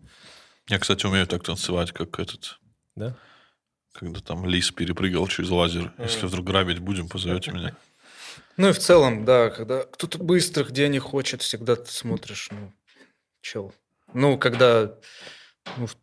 [0.69, 2.59] Я, кстати, умею так танцевать, как этот
[2.97, 3.17] Да?
[3.95, 5.93] когда там лис перепрыгал через лазер.
[5.99, 7.77] Если вдруг грабить будем, позовете меня.
[8.57, 12.73] Ну и в целом, да, когда кто-то быстрых денег хочет, всегда ты смотришь, ну,
[13.41, 13.75] чел.
[14.15, 14.93] Ну, когда
[15.77, 15.97] ну, в,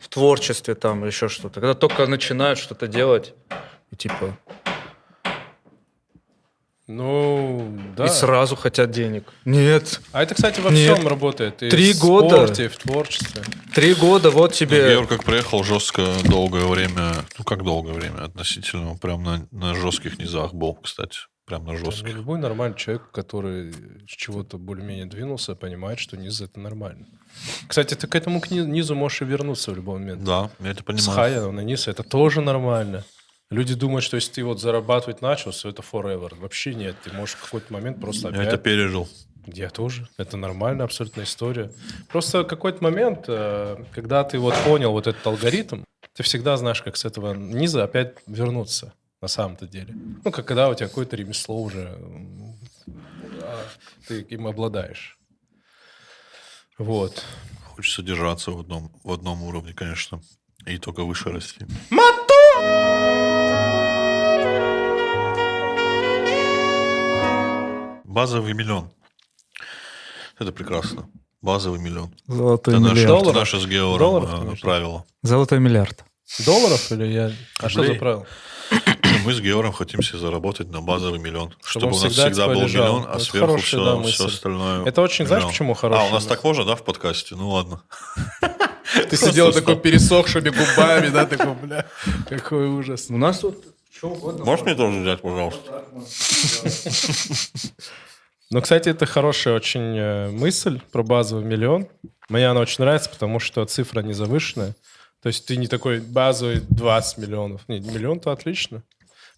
[0.00, 3.34] в творчестве там или еще что-то, когда только начинают что-то делать,
[3.90, 4.36] и типа,
[6.86, 8.04] Ну, да.
[8.06, 9.24] и сразу хотят денег.
[9.46, 10.92] Нет, А это, кстати, во Нет.
[10.98, 11.62] всем работает.
[11.62, 12.36] И Три в года.
[12.36, 13.42] спорте, и в творчестве.
[13.74, 14.90] три года, вот Ну, тебе...
[14.90, 20.18] Георг как приехал жестко долгое время, ну как долгое время относительно, прям на, на жестких
[20.18, 21.20] низах был, кстати.
[21.46, 22.14] Прям на Там жестких.
[22.14, 23.72] Любой нормальный человек, который
[24.08, 27.06] с чего-то более-менее двинулся, понимает, что низ это нормально.
[27.68, 30.24] Кстати, ты к этому к ни- низу можешь и вернуться в любой момент.
[30.24, 31.10] Да, я это С понимаю.
[31.14, 33.04] хая на низ это тоже нормально.
[33.50, 36.34] Люди думают, что если ты вот зарабатывать начал, то это forever.
[36.40, 36.96] Вообще нет.
[37.04, 38.46] Ты можешь в какой-то момент просто Я опять...
[38.48, 39.06] это пережил.
[39.46, 40.08] Я тоже.
[40.16, 41.70] Это нормальная абсолютная история.
[42.08, 45.82] Просто в какой-то момент, э, когда ты вот понял вот этот алгоритм,
[46.14, 49.94] ты всегда знаешь, как с этого низа опять вернуться на самом-то деле.
[50.22, 51.98] Ну, как когда у тебя какое-то ремесло уже,
[53.40, 53.64] а,
[54.06, 55.18] ты им обладаешь.
[56.76, 57.24] Вот.
[57.74, 60.20] Хочется держаться в одном, в одном уровне, конечно.
[60.66, 61.64] И только выше расти.
[68.04, 68.90] Базовый миллион.
[70.38, 71.08] Это прекрасно.
[71.42, 72.14] Базовый миллион.
[72.26, 73.06] Золотой Это миллиард.
[73.08, 73.28] Долларов?
[73.30, 74.56] это наше с Геором Долларов, конечно.
[74.68, 75.04] правило.
[75.22, 76.04] Золотой миллиард.
[76.44, 77.32] Долларов или я...
[77.60, 77.98] А что за Рублей.
[77.98, 78.26] правило?
[79.24, 81.54] Мы с Геором хотим себе заработать на базовый миллион.
[81.64, 82.84] Чтобы, он у нас всегда, всегда был лежал.
[82.98, 84.12] миллион, а Это сверху хорошая, да, все, мысль.
[84.14, 84.84] все остальное.
[84.84, 85.52] Это очень, знаешь, миллион.
[85.52, 86.28] почему хорошая А, у нас мысль?
[86.28, 87.34] так можно, да, в подкасте?
[87.34, 87.82] Ну ладно.
[89.10, 91.86] Ты сидел такой пересохшими губами, да, такой, бля,
[92.28, 93.06] какой ужас.
[93.08, 93.64] У нас тут
[93.96, 94.44] что угодно.
[94.44, 95.84] Можешь мне тоже взять, пожалуйста?
[98.50, 101.88] Ну, кстати, это хорошая очень э, мысль про базовый миллион.
[102.28, 104.76] Мне она очень нравится, потому что цифра не завышенная.
[105.24, 107.62] То есть ты не такой базовый 20 миллионов.
[107.66, 108.82] Не, миллион-то отлично.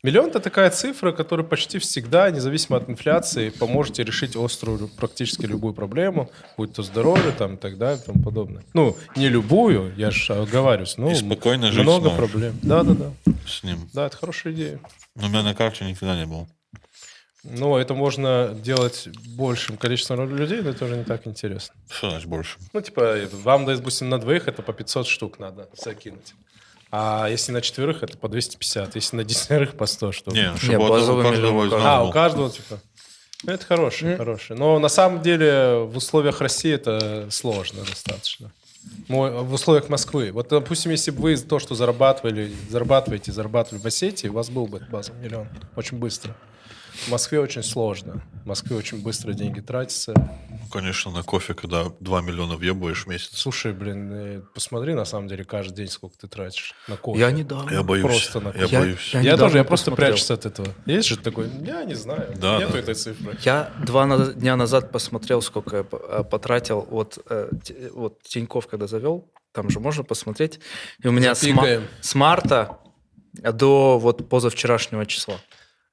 [0.02, 5.46] Миллион– это такая цифра, которая почти всегда, независимо от инфляции, поможет тебе решить острую практически
[5.46, 8.64] любую проблему, будь то здоровье там, и так далее и тому подобное.
[8.74, 12.18] Ну, не любую, я же оговариваюсь, но И спокойно жить много сможешь.
[12.18, 12.58] проблем.
[12.64, 13.12] Да-да-да.
[13.46, 13.88] С ним.
[13.92, 14.80] Да, это хорошая идея.
[15.14, 16.48] Но у меня на карте никогда не было.
[17.50, 21.74] Но это можно делать большим количеством людей, но это уже не так интересно.
[21.88, 22.58] Что значит больше?
[22.72, 26.34] Ну, типа, вам, допустим, на двоих это по 500 штук надо закинуть.
[26.90, 28.94] А если на четверых, это по 250.
[28.94, 30.34] Если на десятерых, по 100 штук.
[30.34, 32.80] Не, чтобы у базовый каждого а, у каждого, типа.
[33.44, 34.56] Ну, это хороший, хороший.
[34.56, 38.50] Но на самом деле в условиях России это сложно достаточно.
[39.08, 40.30] В условиях Москвы.
[40.32, 44.66] Вот, допустим, если бы вы то, что зарабатывали, зарабатываете, зарабатывали в Осетии, у вас был
[44.66, 45.48] бы базовый миллион.
[45.74, 46.36] Очень быстро.
[47.04, 48.22] В Москве очень сложно.
[48.44, 50.12] В Москве очень быстро деньги тратятся.
[50.16, 53.30] Ну, Конечно, на кофе, когда 2 миллиона въебываешь в месяц.
[53.38, 57.20] Слушай, блин, э, посмотри, на самом деле, каждый день сколько ты тратишь на кофе.
[57.20, 57.70] Я недавно.
[57.70, 58.04] Я боюсь.
[58.04, 58.78] Просто на я кофе.
[58.78, 59.10] боюсь.
[59.14, 60.12] Я Я, тоже, я просто посмотрел.
[60.14, 60.68] прячусь от этого.
[60.86, 62.78] Есть же такой, я не знаю, Да, нету да.
[62.78, 63.38] этой цифры.
[63.42, 66.86] Я два на- дня назад посмотрел, сколько я э, потратил.
[66.90, 67.50] Вот, э,
[67.92, 70.58] вот Тиньков, когда завел, там же можно посмотреть.
[71.02, 72.78] И у меня с, ма- с марта
[73.32, 75.36] до вот позавчерашнего числа.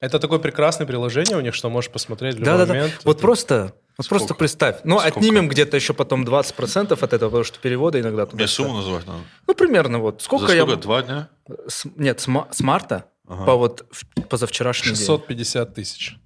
[0.03, 2.73] Это такое прекрасное приложение у них, что можешь посмотреть в любой Да-да-да.
[2.73, 2.99] момент.
[3.05, 4.81] Вот Это- просто, вот просто представь.
[4.83, 5.19] Ну, Сколько?
[5.19, 8.35] отнимем где-то еще потом 20% от этого, потому что переводы иногда туда.
[8.35, 9.19] Мне сумму назвать надо.
[9.47, 10.21] Ну, примерно вот.
[10.21, 10.63] Сколько, За я...
[10.63, 10.81] сколько?
[10.81, 11.29] Два дня?
[11.69, 13.45] С- нет, с, ма- с марта Ага.
[13.45, 13.85] по вот
[14.29, 14.97] позавчерашний день.
[14.97, 16.17] 650 тысяч.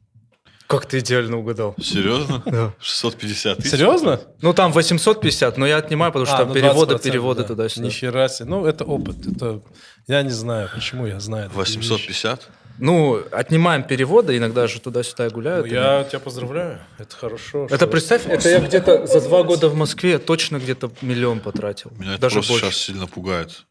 [0.65, 1.75] Как ты идеально угадал.
[1.79, 2.41] Серьезно?
[2.47, 2.73] Да.
[2.81, 3.69] 650 тысяч?
[3.71, 4.19] Серьезно?
[4.41, 7.47] Ну, там 850, но я отнимаю, потому что А, там ну, переводы, 20%, переводы да.
[7.49, 7.85] туда-сюда.
[7.85, 8.49] Нихера себе.
[8.49, 9.17] Ну, это опыт.
[9.27, 9.61] Это...
[10.07, 11.49] Я не знаю, почему я знаю.
[11.51, 11.77] такие вещи.
[11.77, 12.49] 850?
[12.79, 15.67] Ну, отнимаем переводы, иногда же туда-сюда Ну, гуляют.
[15.67, 16.79] я тебя поздравляю.
[16.99, 17.65] Это хорошо.
[17.65, 21.91] Это что- представь, это я где-то за два года в Москве точно где-то миллион потратил.
[21.97, 22.65] Меня это Даже просто больше.
[22.67, 23.65] сейчас сильно пугает.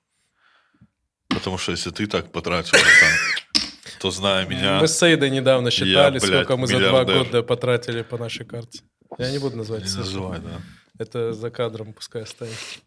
[1.28, 3.62] Потому что если ты так потратил, там,
[4.00, 4.80] то зная меня...
[4.80, 8.80] Мы с Сейдой недавно считали, блядь, сколько мы за два года потратили по нашей карте.
[9.18, 10.04] Я не буду называть Не цифры.
[10.04, 10.60] называй, да.
[10.98, 12.78] Это за кадром пускай останется.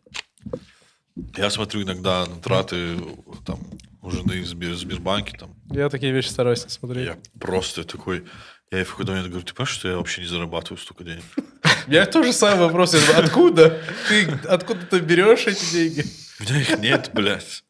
[1.38, 2.98] Я смотрю иногда на траты
[3.46, 3.60] там,
[4.02, 7.06] у жены в Сбер- Сбербанке, там, Я такие вещи стараюсь не смотреть.
[7.08, 8.26] я просто такой...
[8.72, 11.24] Я в какой-то момент говорю, ты понимаешь, что я вообще не зарабатываю столько денег?
[11.88, 12.94] Я тоже самый вопрос.
[12.94, 13.82] Откуда?
[14.08, 16.06] Ты откуда ты берешь эти деньги?
[16.40, 17.64] У меня их нет, блядь.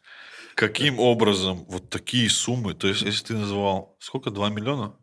[0.55, 2.73] Каким образом вот такие суммы?
[2.73, 3.95] То есть, если ты называл...
[4.01, 4.29] Сколько?
[4.29, 4.93] 2 миллиона?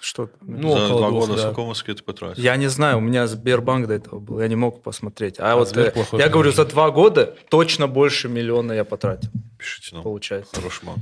[0.00, 0.30] Что?
[0.40, 1.42] Ну, За два года да.
[1.42, 2.42] сколько в Москве ты потратил?
[2.42, 5.38] Я не знаю, у меня Сбербанк до этого был, я не мог посмотреть.
[5.38, 9.30] А, А, вот Сбер э, я говорю, за два года точно больше миллиона я потратил,
[9.58, 10.04] Пишите нам.
[10.04, 10.54] получается.
[10.56, 10.98] Хороший ман.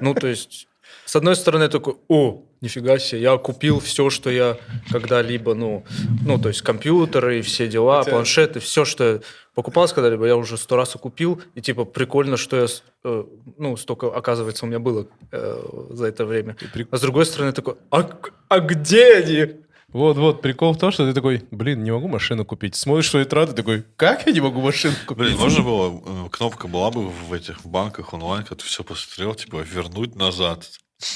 [0.00, 0.68] Ну, то есть,
[1.08, 4.58] С одной стороны, я такой, о, нифига себе, я купил все, что я
[4.90, 5.82] когда-либо, ну,
[6.26, 9.20] ну, то есть компьютеры, все дела, Хотя- планшеты, все, что я
[9.54, 12.66] покупал когда-либо, я уже сто раз и купил, и типа прикольно, что я,
[13.04, 13.24] э,
[13.56, 16.56] ну, столько, оказывается, у меня было э, за это время.
[16.74, 18.06] прик- А с другой стороны, такой, а,
[18.48, 19.46] а где они?
[19.94, 22.74] Вот-вот, прикол в том, что ты такой, блин, не могу машину купить.
[22.76, 25.24] Смотришь свои траты, такой, как я не могу машину купить?
[25.28, 29.34] Блин, можно было, э, кнопка была бы в этих банках онлайн, когда ты все посмотрел,
[29.34, 30.68] типа, вернуть назад.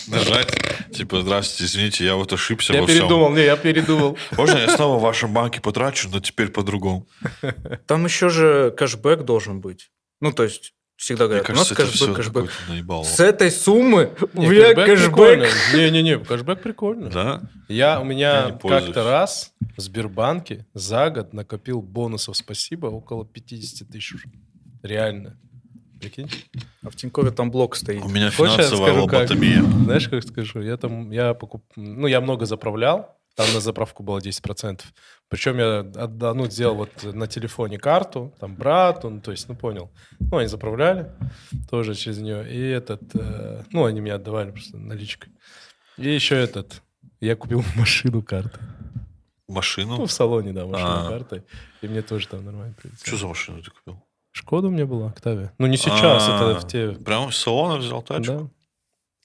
[0.07, 0.49] Нажать,
[0.93, 3.01] типа, здравствуйте, извините, я вот ошибся Я во всем.
[3.01, 4.17] передумал, не, я передумал.
[4.37, 7.09] Можно я снова в вашем банке потрачу, но теперь по-другому?
[7.87, 9.91] Там еще же кэшбэк должен быть.
[10.21, 13.05] Ну, то есть, всегда Мне говорят, у нас кажется, кэшбэк, кэшбэк.
[13.05, 15.49] С этой суммы у меня кэшбэк.
[15.75, 17.11] Не-не-не, кэшбэк прикольно.
[17.11, 17.43] Да?
[17.69, 24.15] Я, у меня как-то раз в Сбербанке за год накопил бонусов спасибо около 50 тысяч.
[24.85, 25.39] Реально.
[26.03, 26.29] Прикинь?
[26.83, 28.03] А в Тинькове там блок стоит.
[28.05, 29.63] У меня Хочешь, финансовая лоботомия.
[29.63, 30.61] Знаешь, как скажу?
[30.61, 31.65] Я там, я покуп...
[31.77, 33.17] Ну, я много заправлял.
[33.37, 34.81] Там на заправку было 10%.
[35.29, 35.85] Причем я
[36.35, 39.91] ну, сделал вот на телефоне карту, там брату, ну, то есть, ну, понял.
[40.19, 41.11] Ну, они заправляли
[41.71, 42.53] тоже через нее.
[42.53, 45.33] И этот, э, ну, они мне отдавали просто наличкой.
[45.97, 46.83] И еще этот,
[47.21, 48.61] я купил машину картой.
[49.49, 50.07] Ну, Машину?
[50.07, 51.09] в салоне, да, машину А.
[51.09, 51.43] картой.
[51.81, 53.07] И мне тоже там нормально прилетело.
[53.07, 54.03] Что за машину ты купил?
[54.33, 55.53] Шкода у меня была, Октавия.
[55.59, 56.93] Ну, не сейчас, А, это в те...
[56.93, 58.33] Прямо из салона взял тачку?
[58.33, 58.49] Да.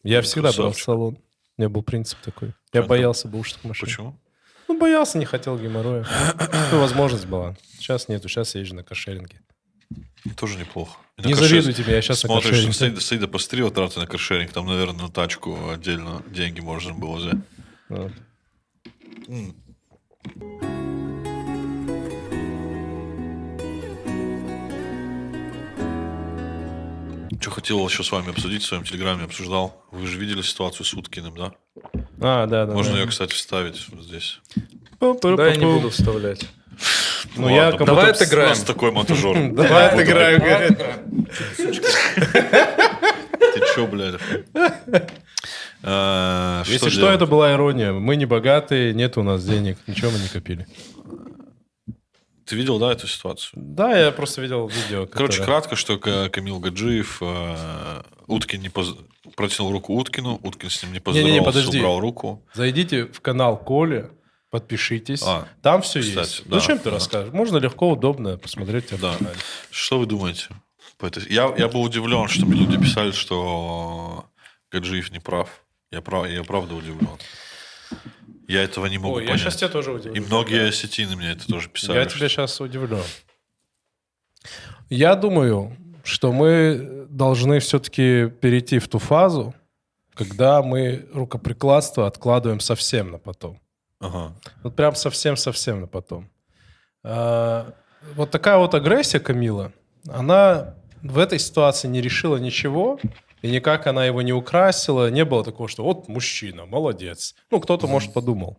[0.03, 1.17] Я всегда брал в салон.
[1.57, 2.53] У меня был принцип такой.
[2.73, 3.87] Я боялся бэушных машин.
[3.87, 4.19] Почему?
[4.67, 6.05] Ну, боялся, не хотел геморроя.
[6.71, 7.55] Ну, возможность была.
[7.79, 9.41] Сейчас нету, сейчас езжу на каршеринге.
[10.35, 10.97] Тоже неплохо.
[11.17, 12.73] Не на завидуйте мне, я сейчас на Смотришь, каршеринге.
[12.73, 17.39] Саида, Саида пострела траты на каршеринг, там, наверное, на тачку отдельно деньги можно было взять.
[17.87, 18.11] Вот.
[27.39, 29.83] Что хотел еще с вами обсудить, в своем телеграме обсуждал.
[29.91, 31.51] Вы же видели ситуацию с Уткиным, да?
[32.19, 32.73] А, да, да.
[32.73, 32.99] Можно да.
[33.01, 34.39] ее, кстати, вставить вот здесь.
[34.99, 36.45] Да, я не буду вставлять.
[37.35, 38.47] Ну, я Ладно, как Давай будто- отыграем.
[38.47, 39.51] У нас такой монтажер.
[39.53, 40.77] Давай отыграем, говорит.
[43.53, 44.15] Ты че, блядь?
[45.83, 47.93] Э, Если что, это была ирония.
[47.93, 50.67] Мы не богатые, нет у нас денег, ничего мы не копили.
[52.47, 53.51] Ты видел, да, эту ситуацию?
[53.55, 55.05] Да, я просто видел видео.
[55.05, 58.95] Короче, которое- кратко, что Камил Гаджиев э, Уткин не поз-
[59.35, 61.79] протянул руку Уткину, Уткин с ним не поздоровался, подожди.
[61.79, 62.45] убрал руку.
[62.53, 64.09] Зайдите в канал Коли,
[64.49, 65.23] подпишитесь.
[65.25, 66.47] А, Там все кстати, есть.
[66.47, 66.91] да, Зачем ты да.
[66.91, 67.33] расскажешь?
[67.33, 68.97] Можно легко, удобно посмотреть.
[68.99, 69.13] Да.
[69.69, 70.47] Что вы думаете?
[71.29, 74.25] Я, я был удивлен, что мне люди писали, что
[74.71, 75.49] Гаджиев не прав.
[75.91, 77.09] Я, прав, я правда удивлен.
[78.47, 79.41] Я этого не могу Ой, я понять.
[79.41, 80.15] сейчас тебя тоже удивлю.
[80.15, 81.97] И многие осетины мне это тоже писали.
[81.97, 82.99] Я тебя сейчас удивлю.
[84.89, 89.53] Я думаю, что мы должны все-таки перейти в ту фазу,
[90.13, 93.59] когда мы рукоприкладство откладываем совсем на потом.
[93.99, 94.33] Ага.
[94.63, 96.29] Вот прям совсем-совсем на потом.
[97.03, 97.73] А,
[98.15, 99.73] Вот такая вот агрессия Камила,
[100.07, 102.99] она в этой ситуации не решила ничего,
[103.41, 105.09] и никак она его не украсила.
[105.09, 107.35] Не было такого, что вот мужчина, молодец.
[107.51, 108.57] Ну, кто-то, может, подумал.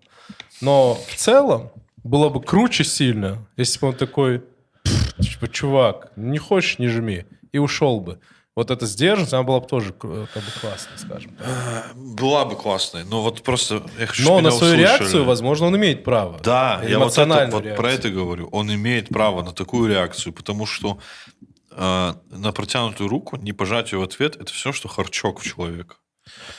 [0.61, 1.71] Но в целом
[2.05, 4.43] было бы круче сильно, если бы он такой,
[4.85, 7.25] «Пф, типа, чувак, не хочешь, не жми.
[7.53, 8.19] И ушел бы.
[8.59, 11.95] Вот эта сдержанность, она была бы тоже э, как бы классной, скажем так.
[11.95, 14.81] Была бы классной, но вот просто я хочу, Но на свою услышали.
[14.81, 16.41] реакцию, возможно, он имеет право.
[16.43, 18.49] Да, я вот, это, вот про это говорю.
[18.51, 20.99] Он имеет право на такую реакцию, потому что
[21.41, 21.45] э,
[21.79, 25.97] на протянутую руку, не пожать ее в ответ, это все, что харчок в человека.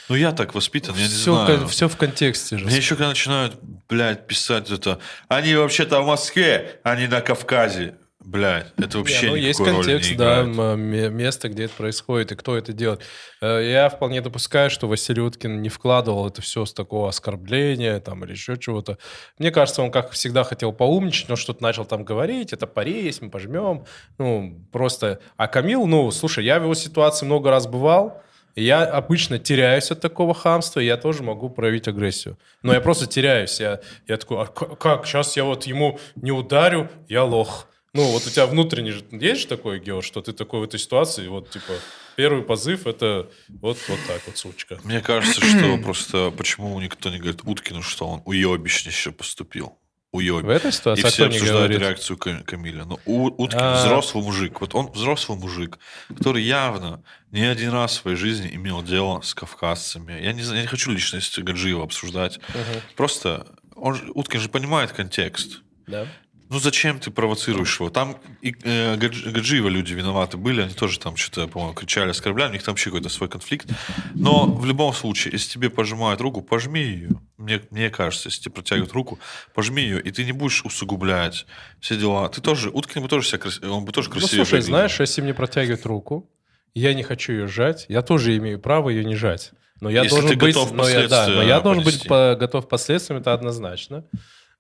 [0.08, 1.68] Ну, я так воспитан, я не все, знаю.
[1.68, 2.66] все в контексте же.
[2.66, 7.99] Мне еще когда начинают, блядь, писать это, они вообще-то в Москве, а не на Кавказе.
[8.26, 11.12] Блядь, это вообще Не, ну, есть контекст, не да, играет.
[11.14, 13.02] место, где это происходит и кто это делает.
[13.40, 18.26] Э, Я вполне допускаю, что Василий Уткин не вкладывал это все с такого оскорбления там,
[18.26, 18.98] или еще чего-то.
[19.38, 23.22] Мне кажется, он, как всегда, хотел поумничать, но что-то начал там говорить, это пари есть,
[23.22, 23.86] мы пожмем.
[24.18, 25.22] Ну, просто...
[25.38, 28.22] А Камил, ну, слушай, я в его ситуации много раз бывал,
[28.54, 32.38] я обычно теряюсь от такого хамства, и я тоже могу проявить агрессию.
[32.64, 33.62] Но я просто теряюсь.
[33.62, 37.69] Я, я такой, а как, сейчас я вот ему не ударю, я лох.
[37.94, 40.80] Ну, вот у тебя внутренний же есть же такой, Георг, что ты такой в этой
[40.80, 41.74] ситуации, вот, типа,
[42.16, 44.80] первый позыв— это вот, вот так вот, сучка.
[44.84, 49.78] Мне кажется, что просто почему никто не говорит Уткину, что он уебищнище поступил.
[50.12, 50.44] В Уеб.
[50.48, 51.80] этой И ситуации а все обсуждают говорит?
[51.82, 52.84] реакцию Кам- Камиля.
[52.86, 53.76] Но У- Уткин А.
[53.86, 54.60] взрослый мужик.
[54.60, 55.78] Вот он взрослый мужик,
[56.18, 60.14] который явно не один раз в своей жизни имел дело с кавказцами.
[60.20, 62.40] Я не, я не хочу личность Гаджиева обсуждать.
[62.50, 62.82] Мгм.
[62.96, 63.46] Просто
[63.76, 65.62] он, же- Уткин же понимает контекст.
[65.86, 66.08] Да.
[66.50, 67.90] Ну зачем ты провоцируешь его?
[67.92, 72.50] Там и э, Гадж- Гаджиева люди виноваты были, они тоже там что-то, по-моему, кричали, оскорбляли,
[72.50, 73.70] у них там вообще какой-то свой конфликт.
[74.16, 77.10] Но в любом случае, если тебе пожимают руку, пожми ее.
[77.38, 79.20] Мне, мне кажется, если тебе протягивают руку,
[79.54, 81.46] пожми ее, и ты не будешь усугублять
[81.80, 82.28] все дела.
[82.30, 84.70] Ты тоже, Уткин бы тоже себя крас- он бы тоже Ну, красивее слушай, выглядел.
[84.76, 86.30] знаешь, если мне протягивают руку,
[86.74, 89.52] я не хочу ее сжать, я тоже имею право ее не жать.
[89.82, 93.22] Но я Если должен быть, но я, да, но я должен быть по- готов последствиям,
[93.22, 94.04] это однозначно.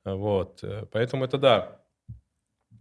[0.05, 1.78] Вот, э, поэтому это да.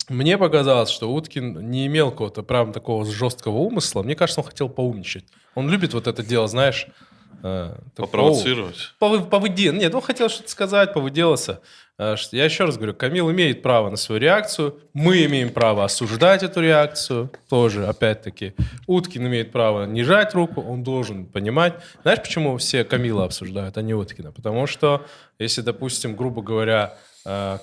[0.08, 4.02] Мне показалось, что Уткин не имел какого-то прям такого жесткого умысла.
[4.02, 5.24] Мне кажется, он хотел поумничать.
[5.54, 6.86] Он любит вот это дело, знаешь,
[7.42, 8.94] э, Попровоцировать.
[8.98, 11.60] Повы, повыде- Нет, он хотел что-то сказать, повыделаться.
[12.00, 15.84] А, ш- Я еще раз говорю, Камил имеет право на свою реакцию, мы имеем право
[15.84, 18.54] осуждать эту реакцию, тоже, опять-таки.
[18.86, 21.74] Уткин имеет право не жать руку, он должен понимать.
[22.02, 24.30] Знаешь, почему все Камила обсуждают, а не Уткина?
[24.32, 25.04] Потому что,
[25.40, 26.96] если, допустим, грубо говоря, э,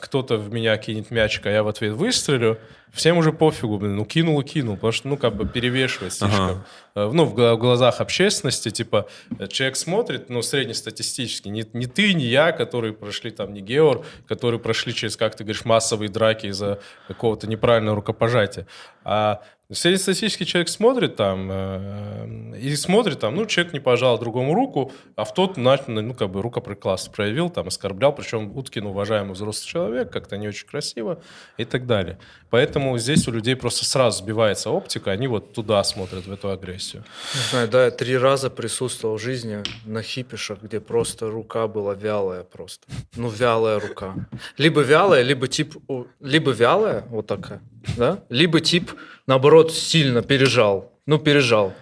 [0.01, 2.59] кто-то в меня кинет мячик, а я в ответ выстрелю,
[2.95, 6.63] всем уже пофигу, блин, ну кинул и кинул, потому что, ну, как бы перевешивает слишком.
[6.95, 9.07] Э, Ну, в глазах общественности, типа,
[9.38, 14.05] э, человек смотрит, ну, среднестатистически, не, не ты, не я, которые прошли там, не Геор,
[14.28, 18.66] которые прошли через, как ты говоришь, массовые драки из-за какого-то неправильного рукопожатия,
[19.03, 19.41] а
[19.72, 25.24] Среднестатистический человек смотрит там э, и смотрит там, ну, человек не пожал другому руку, а
[25.24, 30.11] в тот, начал, ну, как бы рукоприкладство проявил, там, оскорблял, причем Уткин уважаемый взрослый человек,
[30.11, 31.20] как-то не очень красиво
[31.57, 32.20] и так далее.
[32.51, 37.03] Поэтому здесь у людей просто сразу сбивается оптика, они вот туда смотрят, в эту агрессию.
[37.34, 41.95] Не знаю, да, я три раза присутствовал в жизни на хипишах, где просто рука была
[41.95, 42.86] вялая просто.
[43.16, 44.16] Ну, вялая рука.
[44.57, 45.76] Либо вялая, либо тип...
[46.20, 47.61] Либо вялая, вот такая,
[47.97, 48.19] да?
[48.29, 48.91] Либо тип,
[49.27, 50.91] наоборот, сильно пережал.
[51.05, 51.73] Ну, пережал.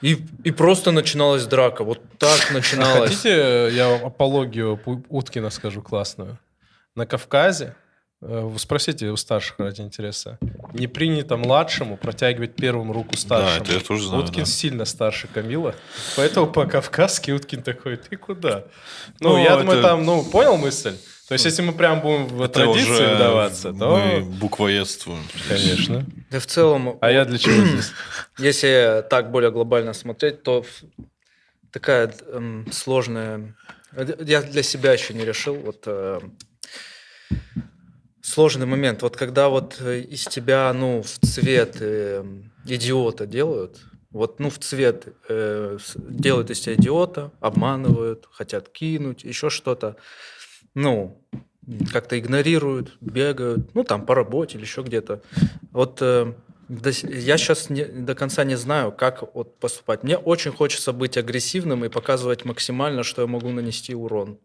[0.00, 1.84] И, и просто начиналась драка.
[1.84, 3.10] Вот так начиналась.
[3.10, 6.38] Хотите, я вам апологию Уткина скажу классную?
[6.94, 7.74] На Кавказе,
[8.22, 10.38] э, спросите у старших ради интереса,
[10.72, 13.64] не принято младшему протягивать первым руку старшему.
[13.64, 14.50] это я тоже знаю, Уткин да.
[14.50, 15.74] сильно старше Камила,
[16.16, 18.64] поэтому по-кавказски Уткин такой, ты куда?
[19.20, 20.96] Ну, Ну, я думаю, это- там, ну, понял мысль?
[21.28, 23.96] То есть, если мы прям будем в Это традиции вдаваться, то...
[23.98, 25.22] Мы буквоедствуем.
[25.46, 26.06] Конечно.
[26.30, 27.92] Да в целом, А я для чего здесь?
[28.38, 30.64] если так более глобально смотреть, то
[31.70, 33.54] такая эм, сложная...
[34.24, 35.54] Я для себя еще не решил.
[35.56, 36.20] Вот э,
[38.28, 39.02] сложный момент.
[39.02, 42.24] Вот когда вот э, из тебя, ну, в цвет э,
[42.64, 49.50] идиота делают, вот, ну, в цвет э, делают из тебя идиота, обманывают, хотят кинуть, еще
[49.50, 49.96] что-то.
[50.74, 51.22] Ну,
[51.92, 55.22] как-то игнорируют, бегают, ну, там, по работе или еще где-то.
[55.72, 56.32] Вот э,
[56.68, 60.02] до я сейчас до конца не знаю, как вот поступать.
[60.02, 64.38] Мне очень хочется быть агрессивным и показывать максимально, что я могу нанести урон.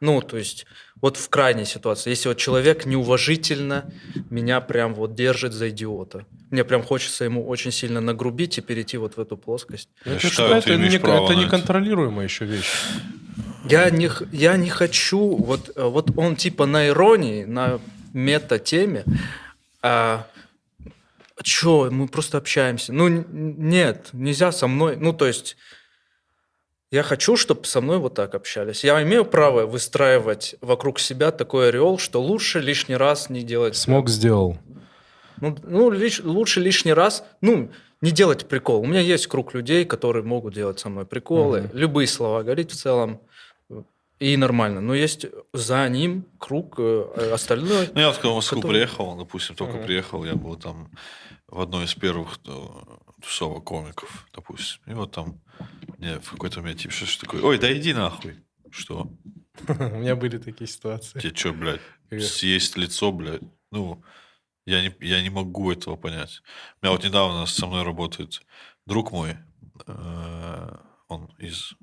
[0.00, 0.66] Ну, то есть,
[1.02, 3.92] вот в крайней ситуации, если вот человек неуважительно
[4.30, 8.96] меня прям вот держит за идиота, мне прям хочется ему очень сильно нагрубить и перейти
[8.96, 9.88] вот в эту плоскость.
[10.04, 12.70] Я Я считаю, это, не, право это неконтролируемая еще вещь.
[13.68, 17.78] Я не, я не хочу, вот, э, вот он типа на иронии, на
[18.14, 19.04] мета-теме,
[19.82, 20.26] а
[21.42, 22.92] что, мы просто общаемся.
[22.92, 25.56] Ну, нет, нельзя со мной, ну, то есть,
[26.90, 28.82] я хочу, чтобы со мной вот так общались.
[28.84, 33.76] Я имею право выстраивать вокруг себя такой ореол, что лучше лишний раз не делать...
[33.76, 34.58] Смог сделал.
[35.40, 37.70] Ну, ну, лиш- лучше лишний раз, ну,
[38.00, 38.80] не делать прикол.
[38.80, 41.70] У меня есть круг людей, которые могут делать со мной приколы, Мгм.
[41.78, 43.20] любые слова говорить в целом,
[44.18, 44.80] и нормально.
[44.80, 47.88] Но есть за ним круг э, остальной.
[47.94, 50.90] Ну, я вот когда в Москву Который- приехал, допустим, только приехал, я был там
[51.48, 52.50] в одной из первых э,
[53.22, 54.80] тусовок комиков, допустим.
[54.86, 55.40] И вот там
[56.00, 58.36] мне в какой-то момент типа что такое, ой, да иди нахуй.
[58.70, 59.12] Что?
[59.68, 61.20] У меня были такие ситуации.
[61.20, 61.80] Тебе что, блядь,
[62.22, 63.42] съесть лицо, блядь?
[63.70, 64.02] Ну,
[64.66, 66.42] я не, я не могу этого понять.
[66.80, 68.40] У меня вот недавно со мной работает
[68.86, 69.36] друг мой,
[69.86, 70.76] э,
[71.08, 71.74] он из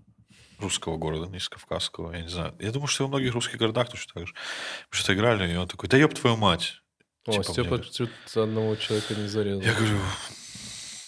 [0.60, 2.56] русского города, не из кавказского, я не знаю.
[2.60, 4.34] Я думаю, что во многих русских городах точно так же.
[4.34, 6.82] Мы что-то играли, и он такой, да ёб твою мать.
[7.28, 9.62] О, Типа Степа мне- чуть одного человека не зарезал.
[9.62, 10.00] Я говорю,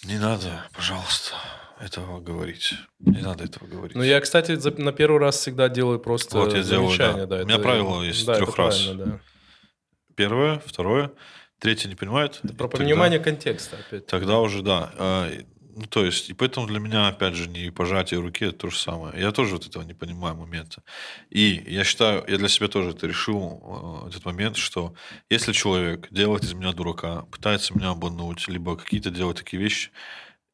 [0.04, 1.34] не надо, пожалуйста,
[1.80, 2.74] этого говорить.
[3.00, 3.96] Не надо этого говорить.
[3.96, 7.26] Ну, я, кстати, за- на первый раз всегда делаю просто Вот я делаю, замечание.
[7.26, 7.36] да.
[7.38, 7.42] Да.
[7.42, 8.86] У меня это- правило есть да, трёх раз.
[8.94, 9.20] да.
[10.16, 11.10] Первое, второе,
[11.58, 12.40] третье не понимает.
[12.42, 14.06] Это про тогда- понимание контекста опять.
[14.06, 14.92] Тогда уже, да.
[14.98, 15.30] А,
[15.76, 18.76] Ну, то есть, и поэтому для меня, опять же, не пожатие руки, это то же
[18.76, 19.18] самое.
[19.18, 20.82] Я тоже вот этого не понимаю момента.
[21.30, 24.94] И я считаю, я для себя тоже это решил, э, этот момент, что
[25.30, 29.90] если человек делает из меня дурака, пытается меня обмануть, либо какие-то делать такие вещи,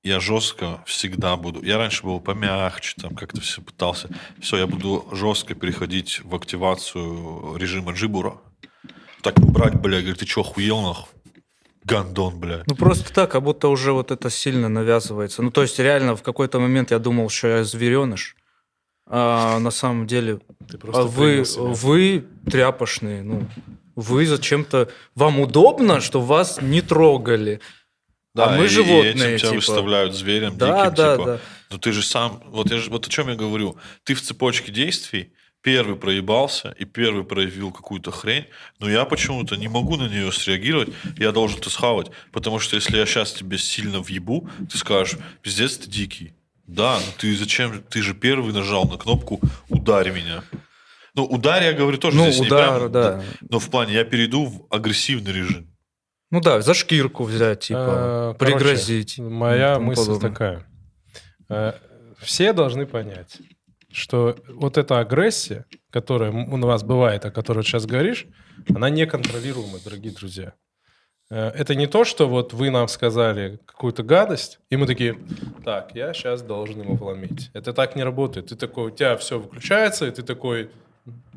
[0.07, 1.63] я жестко всегда буду.
[1.63, 4.09] Я раньше был помягче, там как-то все пытался.
[4.41, 8.39] Все, я буду жестко переходить в активацию режима джибура.
[9.23, 11.13] так брать, бля, говорит, ты что, охуел, нахуй?
[11.83, 12.63] Гандон, бля.
[12.67, 15.43] Ну, просто так, как будто уже вот это сильно навязывается.
[15.43, 18.37] Ну, то есть, реально, в какой-то момент я думал, что я звереныш.
[19.09, 20.41] А на самом деле,
[20.93, 23.23] а вы, вы тряпошные.
[23.23, 23.47] Ну,
[23.97, 24.89] вы зачем-то...
[25.15, 27.61] Вам удобно, что вас не трогали.
[28.37, 29.55] Да, а мы и- и животные, этим тебя типа.
[29.57, 31.27] выставляют зверем Да, диким, да, типа.
[31.27, 31.41] да.
[31.71, 33.77] Ну ты же сам, вот, я же, вот о чем я говорю.
[34.05, 35.33] Ты в цепочке действий
[35.63, 38.45] первый проебался и первый проявил какую-то хрень,
[38.79, 42.97] но я почему-то не могу на нее среагировать, я должен это схавать, потому что если
[42.97, 46.35] я сейчас тебе сильно въебу, ты скажешь, пиздец, ты дикий.
[46.67, 50.43] Да, но ты зачем, ты же первый нажал на кнопку «Ударь меня».
[51.15, 53.23] Ну, ударь, я говорю, тоже Ну, здесь не удар, прям, да.
[53.49, 55.67] Но в плане, я перейду в агрессивный режим.
[56.31, 59.19] Ну да, за шкирку взять, типа, короче, пригрозить.
[59.19, 60.31] Моя мысль подобное.
[60.31, 60.67] такая.
[61.49, 61.73] Э,
[62.19, 63.39] Все должны понять,
[63.93, 68.27] что вот эта агрессия, которая у вас бывает, о которой сейчас говоришь,
[68.75, 70.55] она неконтролируема, дорогие друзья.
[71.31, 75.17] Э, Это не то, что вот вы нам сказали какую-то гадость, и мы такие,
[75.65, 77.51] так, я сейчас должен ему вломить.
[77.55, 78.49] Это так не работает.
[78.49, 80.71] Ты такой, у тебя все выключается, и ты такой,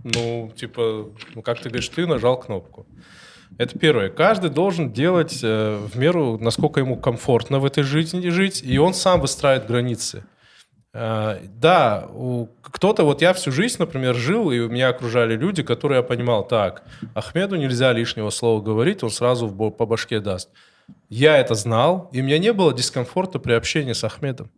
[0.04, 2.88] ну, типа, ну, как ты говоришь, ты нажал кнопку.
[3.60, 4.10] Это первое.
[4.10, 8.94] Каждый должен делать э, в меру, насколько ему комфортно в этой жизни жить, и он
[8.94, 10.24] сам выстраивает границы.
[10.94, 12.08] Э, да,
[12.62, 16.84] кто-то, вот я всю жизнь, например, жил, и меня окружали люди, которые я понимал, так,
[17.14, 20.50] Ахмеду нельзя лишнего слова говорить, он сразу в по башке даст.
[21.10, 24.50] Я это знал, и у меня не было дискомфорта при общении с Ахмедом.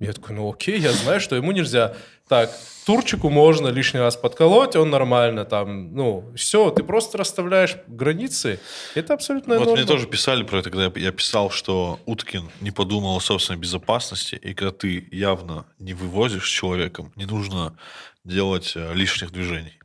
[0.00, 1.94] Я такой, ну окей, я знаю, что ему нельзя.
[2.26, 2.50] Так,
[2.86, 8.58] Турчику можно лишний раз подколоть, он нормально там, ну, все, ты просто расставляешь границы.
[8.94, 9.76] Это абсолютно Вот норма.
[9.76, 14.36] мне тоже писали про это, когда я- писал, что Уткин не подумал о собственной безопасности,
[14.36, 17.76] и когда ты явно не вывозишь с человеком, не нужно
[18.24, 19.78] делать э, лишних движений.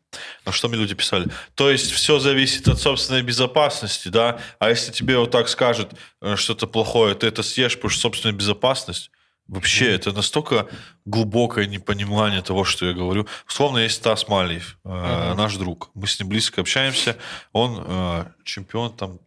[0.46, 1.28] На что мне люди писали?
[1.56, 4.40] То есть все зависит от собственной безопасности, да?
[4.60, 5.92] А если тебе вот так скажет
[6.22, 9.12] э, что-то плохое, ты это съешь, потому что собственная безопасность?
[9.48, 10.68] Вообще, это настолько
[11.06, 13.28] глубокое непонимание того, что я говорю.
[13.48, 15.92] Условно, есть Стас Малиев, э, наш друг.
[15.94, 17.16] Мы с ним близко общаемся.
[17.54, 19.20] Он э, чемпион там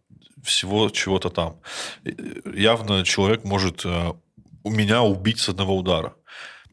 [0.43, 1.55] всего чего-то там.
[2.03, 2.11] Э,
[2.53, 4.13] Явно человек может э,
[4.63, 6.13] у меня убить с одного удара.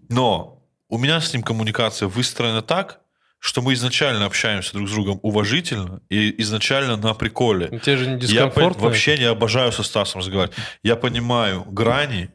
[0.08, 3.00] Но у меня с ним коммуникация выстроена так,
[3.38, 7.78] что мы изначально общаемся друг с другом уважительно и изначально на приколе.
[7.80, 8.82] Тебе же не Я по- дискомфортно?
[8.82, 10.56] вообще не обожаю со Стасом разговаривать.
[10.82, 12.30] Я понимаю грани,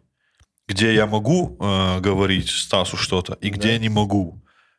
[0.72, 3.74] где я могу э, говорить Стасу что-то и где Да.
[3.74, 4.38] я не могу.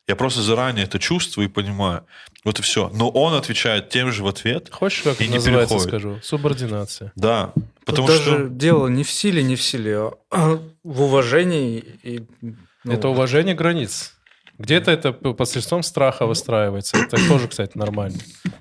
[0.08, 2.04] Я просто заранее это чувствую и понимаю.
[2.44, 2.90] Вот и все.
[2.94, 4.68] Но он отвечает тем же в ответ.
[4.72, 5.88] Хочешь, как и это не называется, переходит.
[5.88, 6.18] скажу?
[6.22, 7.12] Субординация.
[7.14, 7.52] Да.
[7.54, 8.48] Тут Потому даже что...
[8.48, 12.24] дело не в силе, не в силе, а в уважении и...
[12.40, 14.14] ну, Это уважение границ.
[14.58, 16.96] Где-то это посредством страха выстраивается.
[16.96, 18.18] Это тоже, кстати, нормально.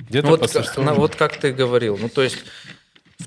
[0.09, 0.85] Где-то вот, посредством...
[0.85, 2.37] на- вот как ты говорил, ну то есть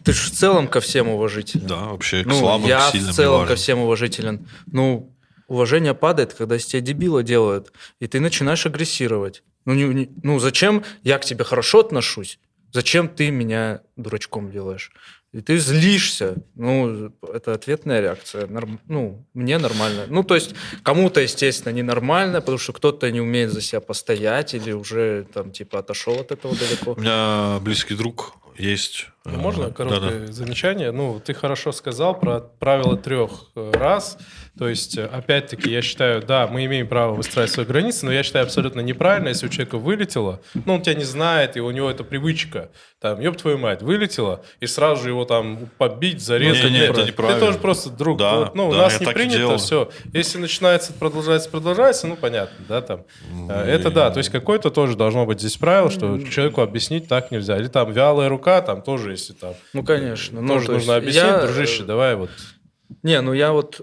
[0.04, 1.66] ты же в целом ко всем уважителен.
[1.66, 4.46] Да, вообще к Ну, слабым, я сильным в целом ко всем уважителен.
[4.66, 5.14] Ну,
[5.48, 9.42] уважение падает, когда из тебя дебила делают, и ты начинаешь агрессировать.
[9.64, 12.38] Ну, не- не- ну, зачем я к тебе хорошо отношусь?
[12.72, 14.90] Зачем ты меня дурачком делаешь?
[15.34, 16.36] И ты злишься.
[16.54, 18.46] Ну, это ответная реакция.
[18.46, 20.04] Норм- Ну, мне нормально.
[20.08, 20.54] Ну, то есть,
[20.84, 25.80] кому-то, естественно, ненормально, потому что кто-то не умеет за себя постоять или уже, там, типа,
[25.80, 26.92] отошел от этого далеко.
[26.92, 29.08] У меня близкий друг есть.
[29.24, 29.74] Ну, Можно да-да.
[29.74, 30.92] короткое замечание?
[30.92, 34.16] Ну, ты хорошо сказал про правило трех э, раз.
[34.56, 38.22] То есть, э, опять-таки, я считаю, да, мы имеем право выстраивать свои границы, но я
[38.22, 41.90] считаю абсолютно неправильно, если у человека вылетело, ну, он тебя не знает, и у него
[41.90, 46.64] это привычка, там, ёб твою мать, вылетело, и сразу же его там побить, зарезать.
[46.64, 47.40] Не-не, Нет, это Ты неправильно.
[47.40, 48.18] тоже просто друг.
[48.18, 49.90] Да, Вот, ну, у да, нас я не и принято, все.
[50.12, 53.04] Если начинается, продолжается, продолжается, ну, понятно, да, там.
[53.48, 57.32] Э, Это да, то есть какое-то тоже должно быть здесь правило, что человеку объяснить так
[57.32, 57.58] нельзя.
[57.58, 60.40] Или там вялая рука, там тоже, если там Ну, конечно.
[60.40, 62.30] Ну, тоже то есть нужно объяснить, я, дружище, давай вот.
[63.02, 63.80] Не, ну я вот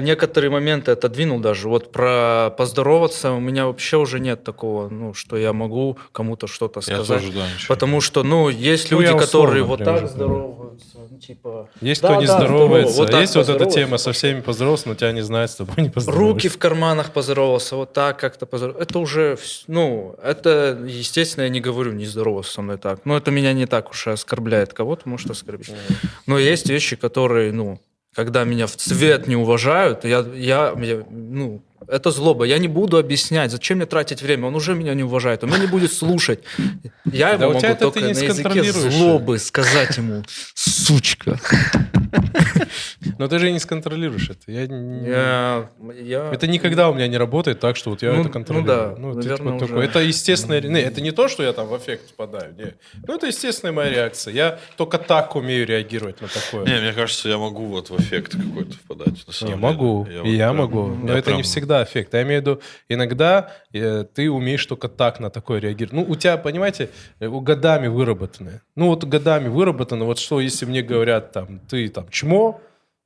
[0.00, 1.68] некоторые моменты отодвинул даже.
[1.68, 6.80] Вот про поздороваться у меня вообще уже нет такого, ну, что я могу кому-то что-то
[6.80, 7.22] Я сказать.
[7.22, 7.74] тоже, да, ничего.
[7.74, 11.68] Потому что, ну, есть Ну, люди, я которые вот так уже здороваются, ну, типа...
[11.80, 14.40] Есть да, кто не да, здоровается, здорово, а так есть вот эта тема со всеми
[14.40, 16.32] поздоровался, но тебя не знает, с тобой не поздоровается.
[16.32, 18.82] Руки в карманах поздоровался, вот так как-то поздоровался.
[18.88, 23.00] Это уже, ну, это, естественно, я не говорю, не здоровался со мной так.
[23.04, 24.72] Но это меня не так уж и оскорбляет.
[24.72, 25.72] Кого-то может оскорбить.
[26.26, 27.80] Но есть вещи, которые, ну,
[28.14, 31.62] когда меня в цвет не уважают, я, я, я, ну,
[31.92, 32.44] это злоба.
[32.44, 34.46] Я не буду объяснять, зачем мне тратить время.
[34.48, 36.40] Он уже меня не уважает, он меня не будет слушать.
[37.04, 40.22] Я Да тебя могу это только ты не на языке злобы сказать ему,
[40.54, 41.38] сучка.
[43.18, 44.40] Но ты же и не сконтролируешь это.
[44.52, 45.68] Я Я,
[46.00, 48.66] я- Это никогда у меня не работает так, что вот я Ну, это ну контролирую.
[48.66, 49.78] да, это наверное, уже.
[49.78, 50.60] Это естественная...
[50.60, 52.54] Не, это не то, что я там в эффект впадаю.
[52.56, 52.74] Не.
[53.06, 54.32] Ну, это естественная моя реакция.
[54.34, 56.64] Я только так умею реагировать на такое.
[56.66, 59.24] Не, мне кажется, я могу вот в эффект какой-то впадать.
[59.40, 59.56] Деле.
[59.56, 60.86] могу, Я и вот я прям- могу.
[60.88, 61.44] Но я это не прям-
[61.82, 62.14] эффект.
[62.14, 65.92] Я имею в виду, иногда э, ты умеешь только так на такое реагировать.
[65.92, 68.60] Ну, у тебя, понимаете, э, годами выработаны.
[68.76, 72.60] Ну, вот годами выработано, вот что, если мне говорят, там, ты там чмо,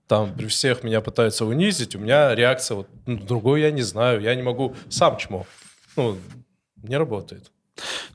[0.08, 4.20] там, при всех меня пытаются унизить, у меня реакция вот, ну, другой я не знаю,
[4.20, 5.46] я не могу сам чмо.
[5.96, 6.18] Ну,
[6.82, 7.50] не работает.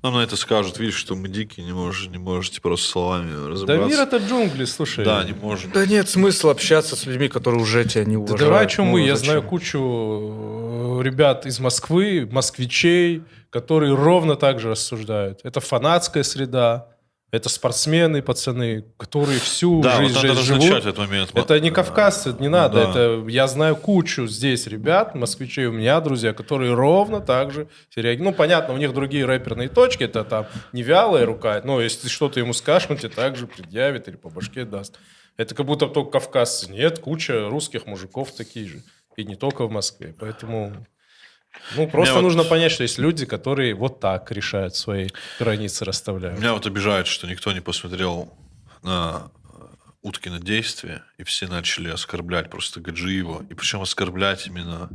[0.04, 3.47] Нам на это скажут, видишь, что мы дикие, не, можешь, не можете просто словами Да
[3.49, 3.86] разобраться.
[3.88, 5.06] мир это джунгли, слушай.
[5.06, 5.72] Да, не можем.
[5.72, 8.39] Да нет смысла общаться с людьми, которые уже тебя не Да уважают.
[8.41, 9.02] давай о чем Ну, мы.
[9.02, 13.22] Я знаю кучу э, ребят из Москвы, москвичей,
[13.52, 15.41] которые ровно так же рассуждают.
[15.43, 16.88] Это фанатская среда,
[17.32, 20.80] это спортсмены, пацаны, которые всю Да, вот жизнь, надо жизнь живут.
[20.80, 21.32] этот момент.
[21.34, 22.84] Это не кавказцы, не надо.
[22.84, 22.90] да.
[22.90, 28.32] Это я знаю кучу здесь ребят, москвичей у меня, друзья, которые ровно так же реагируют.
[28.32, 32.10] Ну, понятно, у них другие рэперные точки, это там не вялая рука, но если ты
[32.10, 35.00] что-то ему скажешь, он тебе так же предъявит или по башке даст.
[35.38, 36.70] Это как будто только кавказцы.
[36.70, 38.84] Нет, куча русских мужиков такие же.
[39.16, 40.14] И не только в Москве.
[40.20, 40.86] Поэтому...
[41.76, 46.39] Ну, просто вот- нужно понять, что есть люди, которые вот так решают свои границы, расставляют.
[46.39, 48.34] Меня вот обижает, что никто не посмотрел
[48.84, 49.66] на э,
[50.02, 53.45] Уткино действие, и все начали оскорблять просто Гаджиева.
[53.49, 54.89] И причем оскорблять именно,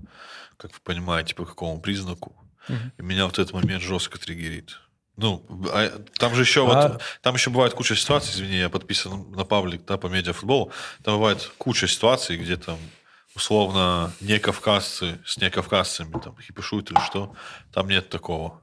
[0.57, 2.35] как вы понимаете, по какому признаку.
[2.69, 4.81] И меня вот этот момент жестко триггерит.
[5.17, 5.89] Ну, а
[6.19, 9.85] там же еще А- вот, там еще бывает куча ситуаций, извини, я подписан на паблик,
[9.87, 10.73] да, по медиафутболу,
[11.05, 12.77] там бывает куча ситуаций, где там
[13.37, 17.35] условно не кавказцы с не кавказцами там хипишуют или что,
[17.73, 18.61] там нет такого.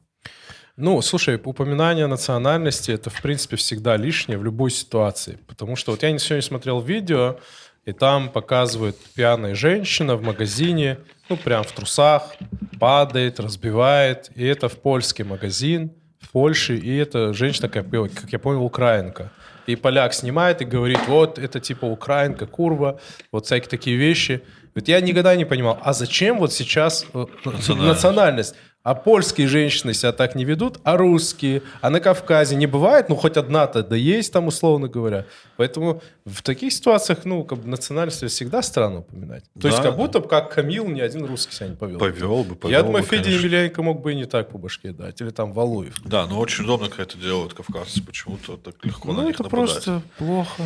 [0.76, 5.38] Ну, слушай, упоминание национальности это, в принципе, всегда лишнее в любой ситуации.
[5.48, 7.38] Потому что вот я сегодня смотрел видео,
[7.86, 10.98] и там показывают пьяная женщина в магазине,
[11.30, 12.36] ну, прям в трусах,
[12.80, 14.32] падает, разбивает.
[14.36, 18.64] И это в польский магазин, в Польше, и это женщина, как я, как я понял,
[18.64, 19.32] украинка.
[19.68, 23.00] И поляк снимает и говорит, вот, это типа украинка, курва,
[23.32, 24.42] вот всякие такие вещи.
[24.76, 27.68] Вот я никогда не понимал, а зачем вот сейчас э, Национальность.
[27.88, 28.56] национальность?
[28.82, 33.16] А польские женщины себя так не ведут, а русские, а на Кавказе не бывает, ну
[33.16, 35.26] хоть одна-то да есть там, условно говоря.
[35.56, 39.46] Поэтому в таких ситуациях, ну, как бы национальность всегда странно упоминать.
[39.58, 39.98] То есть Да, как да.
[39.98, 41.98] будто бы как Камил ни один русский себя не повел.
[41.98, 43.40] Повел бы, повел Я думаю, бы, Федя конечно.
[43.46, 45.22] Емельяненко мог бы и не так по башке дать.
[45.22, 46.02] Или там Валуев.
[46.04, 48.04] Да, но очень удобно, когда это делают кавказцы.
[48.04, 49.72] Почему-то так легко на ну, них это нападать.
[49.76, 50.64] просто плохо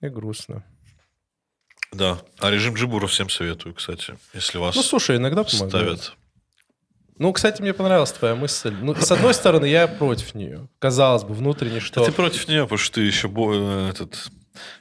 [0.00, 0.62] и грустно.
[1.92, 2.18] Да.
[2.38, 5.70] А режим Джибура всем советую, кстати, если вас Ну, слушай, иногда помогает.
[5.70, 6.12] ставят.
[7.18, 8.74] Ну, кстати, мне понравилась твоя мысль.
[8.80, 10.66] Ну, с одной стороны, я против нее.
[10.78, 12.00] Казалось бы, внутренне, что...
[12.00, 14.28] Да ты против нее, потому что ты еще бо- э, этот,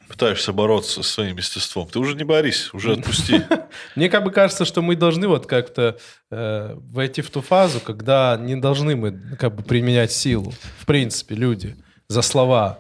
[0.08, 1.88] пытаешься бороться со своим естеством.
[1.88, 3.44] Ты уже не борись, уже отпусти.
[3.96, 6.00] Мне как бы кажется, что мы должны вот как-то
[6.32, 11.36] э, войти в ту фазу, когда не должны мы как бы применять силу, в принципе,
[11.36, 11.76] люди,
[12.08, 12.80] за слова.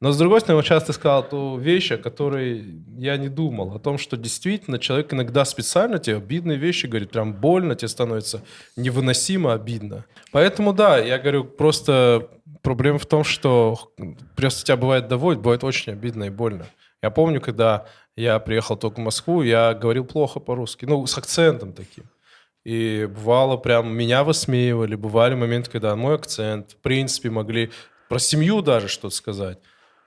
[0.00, 3.74] Но, с другой стороны, вот сейчас ты сказал ту вещь, о которой я не думал,
[3.74, 8.42] о том, что действительно человек иногда специально тебе обидные вещи говорит, прям больно тебе становится,
[8.76, 10.06] невыносимо обидно.
[10.32, 12.30] Поэтому, да, я говорю, просто
[12.62, 13.92] проблема в том, что
[14.36, 16.66] просто тебя бывает доводит, бывает очень обидно и больно.
[17.02, 17.86] Я помню, когда
[18.16, 22.04] я приехал только в Москву, я говорил плохо по-русски, ну, с акцентом таким.
[22.64, 27.70] И бывало прям меня высмеивали, бывали моменты, когда мой акцент, в принципе, могли
[28.08, 29.58] про семью даже что-то сказать.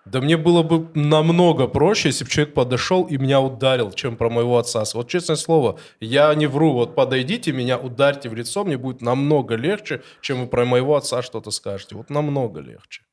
[0.05, 4.29] Да мне было бы намного проще, если бы человек подошел и меня ударил, чем про
[4.29, 4.83] моего отца.
[4.95, 6.73] Вот честное слово, я не вру.
[6.73, 11.21] Вот подойдите, меня ударьте в лицо, мне будет намного легче, чем вы про моего отца
[11.21, 11.95] что-то скажете.
[11.95, 13.03] Вот намного легче.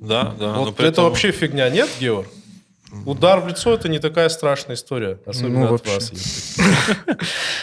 [0.00, 0.52] Да, да.
[0.54, 2.28] вот это этом- вообще фигня, нет, Георг?
[3.06, 5.94] Удар в лицо это не такая страшная история, особенно Ну, от вообще.
[5.94, 6.56] вас.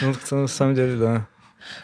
[0.00, 1.26] Ну, на самом деле, да.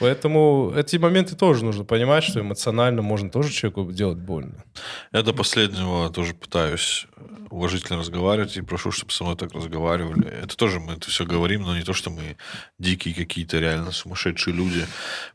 [0.00, 4.64] Поэтому эти моменты тоже нужно понимать, что эмоционально можно тоже человеку делать больно.
[5.12, 7.06] Я до последнего тоже пытаюсь
[7.50, 10.26] уважительно разговаривать и прошу, чтобы со мной так разговаривали.
[10.26, 12.36] Это тоже мы это все говорим, но не то, что мы
[12.78, 14.86] дикие какие-то реально сумасшедшие люди.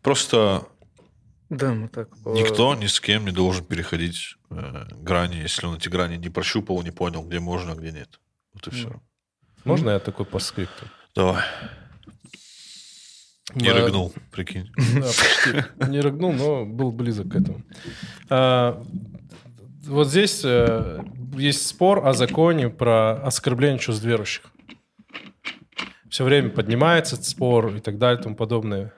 [0.01, 0.67] Просто
[1.49, 2.09] Да, мы так...
[2.25, 6.29] э, никто ни с кем не должен переходить э, грани, если он эти грани не
[6.29, 8.19] прощупал, не понял, где можно, а где нет.
[8.53, 9.01] Вот и все.
[9.63, 10.85] Можно я такой по скрипту?
[11.15, 11.43] Давай.
[13.55, 13.73] Не Да.
[13.85, 14.69] рыгнул, прикинь.
[14.95, 15.89] Да, почти.
[15.91, 17.61] Не рыгнул, но был близок к этому.
[18.29, 18.83] А,
[19.85, 21.03] вот здесь э,
[21.35, 24.43] есть спор о законе про оскорбление чувств верующих.
[26.09, 28.93] все время поднимается этот спор и так далее и тому подобное.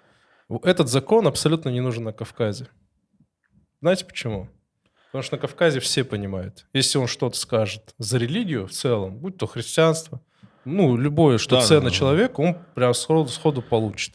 [0.63, 2.67] Этот закон абсолютно не нужен на Кавказе.
[3.81, 4.49] Знаете почему?
[5.11, 6.65] Потому что на Кавказе все понимают.
[6.73, 10.21] Если он что-то скажет за религию в целом, будь то христианство,
[10.65, 11.95] ну, любое, что Да, ценно да, да.
[11.95, 14.13] человеку, он прям сходу, сходу получит.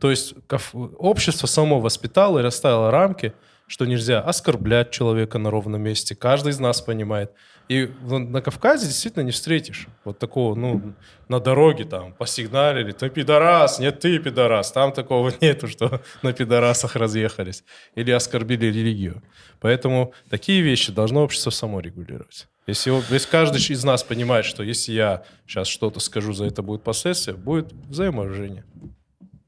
[0.00, 0.34] То есть
[0.72, 3.34] общество само воспитало и расставило рамки,
[3.66, 6.16] что нельзя оскорблять человека на ровном месте.
[6.16, 7.30] Каждый из нас понимает.
[7.68, 10.94] И на Кавказе действительно не встретишь вот такого, ну,
[11.28, 14.72] на дороге там посигналили, ты пидорас, нет, ты пидорас.
[14.72, 17.62] Там такого нету, что на пидорасах разъехались.
[17.94, 19.22] Или оскорбили религию.
[19.60, 22.48] Поэтому такие вещи должно общество само регулировать.
[22.66, 26.82] Если, если каждый из нас понимает, что если я сейчас что-то скажу, за это будет
[26.82, 28.64] последствия, будет взаимоуважение.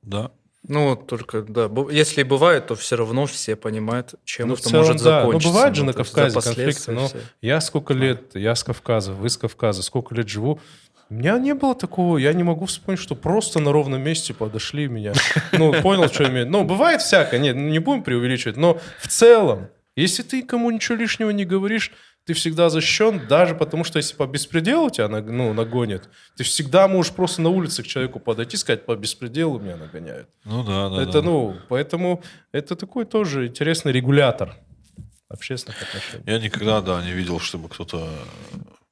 [0.02, 0.30] Да.
[0.68, 5.02] Ну, только, да, если бывает, то все равно все понимают, чем Ну, это целом, может
[5.02, 5.20] да.
[5.22, 5.48] закончиться.
[5.48, 6.92] Ну, бывает же Ну, на Кавказе конфликты.
[6.92, 7.18] Но все.
[7.40, 10.60] я сколько лет, я с Кавказа, вы с Кавказа, сколько лет живу,
[11.10, 14.86] у меня не было такого, я не могу вспомнить, что просто на ровном месте подошли
[14.88, 15.12] меня.
[15.52, 16.48] Ну, понял, что имею.
[16.48, 20.96] Ну, бывает всякое, нет, ну, не будем преувеличивать, но в целом, если ты кому ничего
[20.96, 21.92] лишнего не говоришь,
[22.24, 27.12] ты всегда защищен, даже потому что если по беспределу тебя ну, нагонят, ты всегда можешь
[27.12, 30.28] просто на улице к человеку подойти и сказать, по беспределу меня нагоняют.
[30.44, 31.02] Ну да, да.
[31.02, 31.22] это, да.
[31.22, 34.56] ну, поэтому это такой тоже интересный регулятор
[35.28, 36.22] общественных отношений.
[36.26, 38.08] Я никогда, да, не видел, чтобы кто-то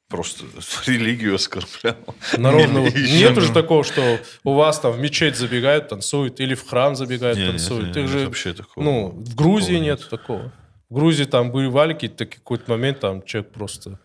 [0.08, 0.44] просто
[0.86, 1.96] религию оскорблял.
[2.36, 6.68] На ровном- Нет уже такого, что у вас там в мечеть забегают, танцуют, или в
[6.68, 7.86] храм забегают, Не, не, танцуют.
[7.88, 10.08] не, Ты не, же, вообще такого- ну, в Грузии такого нет нет.
[10.08, 10.52] такого.
[10.90, 14.00] В Грузии там были валики, так какой-то момент там человек просто...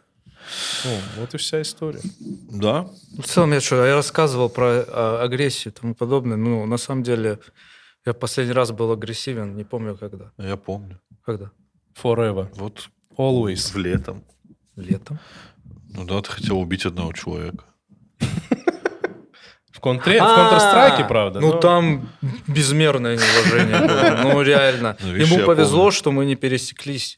[0.83, 2.01] Ну, вот и вся история.
[2.51, 6.37] Да, Ну, В целом, я что, я рассказывал про а, агрессию и тому подобное.
[6.37, 7.39] Ну, на самом деле,
[8.05, 10.31] я последний раз был агрессивен, не помню когда.
[10.37, 11.01] я помню.
[11.25, 11.51] Когда?
[12.01, 12.49] Forever.
[12.55, 13.73] Вот Always.
[13.73, 14.23] в летом.
[14.75, 15.17] Летом.
[15.89, 17.63] Ну да, ты хотел убить одного человека.
[19.85, 20.19] В, контре...
[20.19, 21.39] в Counter-Strike, правда.
[21.39, 22.09] Ну, там
[22.47, 24.23] безмерное неуважение было.
[24.23, 24.97] Ну, реально.
[24.99, 27.17] Ну, Ему повезло, что мы не пересеклись.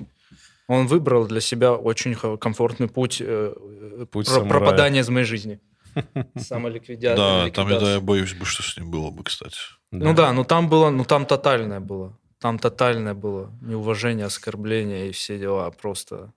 [0.68, 3.54] Он выбрал для себя очень комфортный путь, э,
[4.02, 5.62] э, Путь пропадания из моей жизни.
[6.36, 7.46] Самоликвидация.
[7.46, 9.56] Да, там я, да, я боюсь бы, что с ним было бы, кстати.
[9.92, 12.18] Ну да, ну там было, ну там тотальное было.
[12.42, 16.34] Там тотальное было неуважение, оскорбление и все дела просто.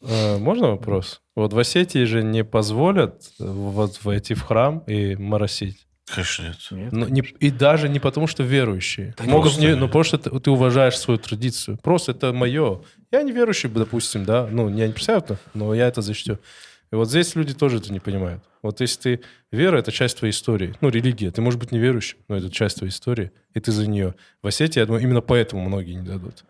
[0.00, 1.20] Э, Можно вопрос?
[1.36, 5.86] Вот в Осетии же не позволят вот войти в храм и моросить.
[6.12, 6.56] Конечно, нет.
[6.70, 6.92] Нет.
[6.92, 9.14] Ну, не- и даже не потому, что верующие.
[9.18, 9.78] Да Могут просто не, нет.
[9.78, 11.78] ну, потому что ты, ты уважаешь свою традицию.
[11.82, 12.82] Просто это мое.
[13.10, 14.48] Я не верующий, допустим, да.
[14.50, 16.38] Ну, я не представляю но я это зачту.
[16.92, 18.42] И вот здесь люди тоже это не понимают.
[18.62, 19.20] Вот если ты...
[19.50, 20.74] Вера— это часть твоей истории.
[20.80, 21.30] Ну, религия.
[21.32, 24.14] Ты можешь быть неверующим, но это часть твоей истории, и ты за нее.
[24.42, 26.44] В Осетии, я думаю, именно поэтому многие не дадут.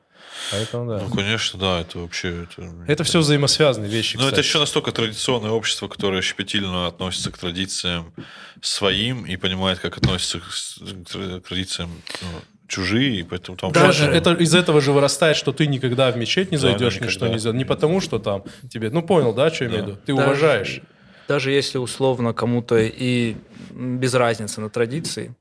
[0.50, 0.98] Поэтому, да.
[1.08, 2.44] Ну, конечно, да, это вообще...
[2.44, 4.46] Это, Это все взаимосвязанные вещи, Но это кстати.
[4.46, 8.12] еще настолько традиционное общество, которое щепетильно относится к традициям
[8.60, 11.90] своим и понимает, как относится к, традициям
[12.22, 12.28] ну,
[12.68, 16.16] чужие, и поэтому там Даже тоже- это из этого же вырастает, что ты никогда в
[16.16, 17.06] мечеть не Да, зайдешь, никогда.
[17.06, 17.58] ничто не сделаешь.
[17.58, 18.90] Не потому, что там тебе...
[18.90, 19.92] Ну, понял, да, что я имею в Да.
[19.92, 20.02] виду?
[20.06, 20.80] Ты Даже- уважаешь.
[21.28, 23.36] Даже если условно кому-то и
[23.70, 25.34] без разницы на традиции,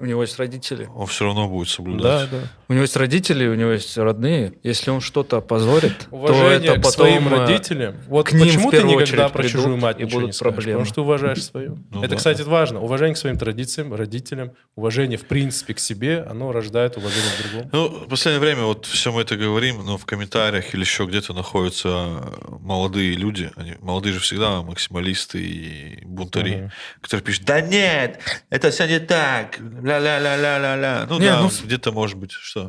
[0.00, 2.30] у него есть родители, он все равно будет Да, соблюдать.
[2.30, 2.38] да.
[2.68, 4.54] у него есть родители, у него есть родные.
[4.64, 7.94] Если он что-то позорит, Уважение то это к потом своим э, родителям.
[8.08, 10.54] Вот к ним почему в ты никогда про чужую мать и ничего не будут скажешь?
[10.54, 10.78] проблемы.
[10.80, 11.78] Потому что ты уважаешь свою.
[11.92, 12.16] Ну Это, да.
[12.16, 12.80] кстати, важно.
[12.80, 17.70] Уважение к своим традициям, родителям, уважение, в принципе, к себе, оно рождает уважение к другому.
[17.72, 21.34] Ну, в последнее время вот все мы это говорим, но в комментариях или еще где-то
[21.34, 26.70] находятся молодые люди, они, молодые же всегда максималисты и бунтари, Мгм.
[27.00, 28.18] которые пишут, да нет,
[28.50, 31.06] это все не так, ля-ля-ля-ля-ля-ля.
[31.08, 32.62] Ну Не, да, ну, где-то может быть, что?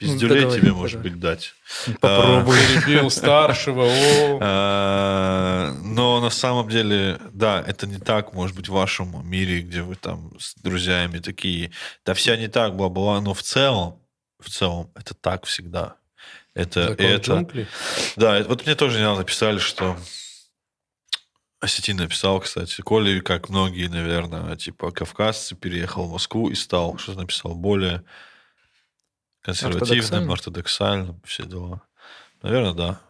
[0.00, 1.10] Ну, Пиздюлей договори, тебе, может договори.
[1.10, 1.54] быть, дать.
[2.00, 2.56] Попробуй.
[2.56, 3.88] Перебил старшего.
[4.40, 9.82] А, Но на самом деле, да, это не так, может быть, в вашем мире, где
[9.82, 11.72] вы там с друзьями такие,
[12.06, 14.00] да все не так, бла-бла, но в целом,
[14.40, 15.96] в целом, это так всегда.
[16.54, 17.46] Это, это,
[18.16, 19.96] да, вот мне тоже недавно написали, что
[21.60, 27.14] Осетин написал, кстати, Коля, как многие, наверное, типа кавказцы, переехал в Москву и стал, что
[27.14, 28.04] написал, более
[29.40, 30.32] консервативным, Ортодоксальным?
[30.32, 31.82] ортодоксальным, все дела.
[32.42, 33.00] Наверное, да.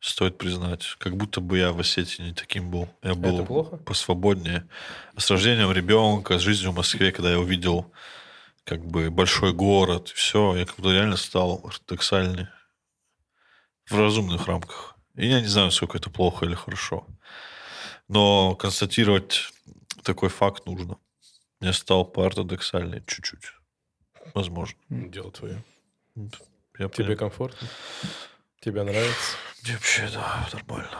[0.00, 0.96] Стоит признать.
[0.98, 2.88] Как будто бы я в Осетии не таким был.
[3.02, 3.76] Я был плохо?
[3.78, 4.66] посвободнее.
[5.16, 7.92] С рождением ребенка, с жизнью в Москве, когда я увидел
[8.64, 12.48] как бы большой город, все, я как будто реально стал ортодоксальный
[13.88, 14.96] в разумных рамках.
[15.14, 17.06] И я не знаю, сколько это плохо или хорошо.
[18.08, 19.52] Но констатировать
[20.02, 20.98] такой факт нужно.
[21.60, 23.52] Я стал поортодоксальнее чуть-чуть.
[24.34, 24.78] Возможно.
[24.88, 25.62] Дело твое.
[26.78, 27.16] Я Тебе понял.
[27.16, 27.68] комфортно?
[28.60, 29.36] Тебе нравится?
[29.62, 30.90] Мне Вообще, да, нормально.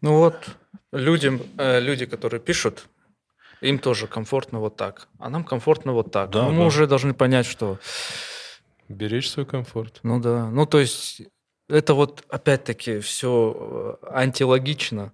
[0.00, 0.56] Ну вот,
[0.92, 2.86] людям, э, люди, которые пишут,
[3.62, 6.28] Им тоже комфортно вот так, а нам комфортно вот так.
[6.30, 6.66] Да, Ну, мы да.
[6.66, 7.78] уже должны понять, что,
[8.88, 9.98] Беречь свой комфорт.
[10.02, 11.22] ну да, ну то есть
[11.68, 15.12] это вот опять-таки все антилогично,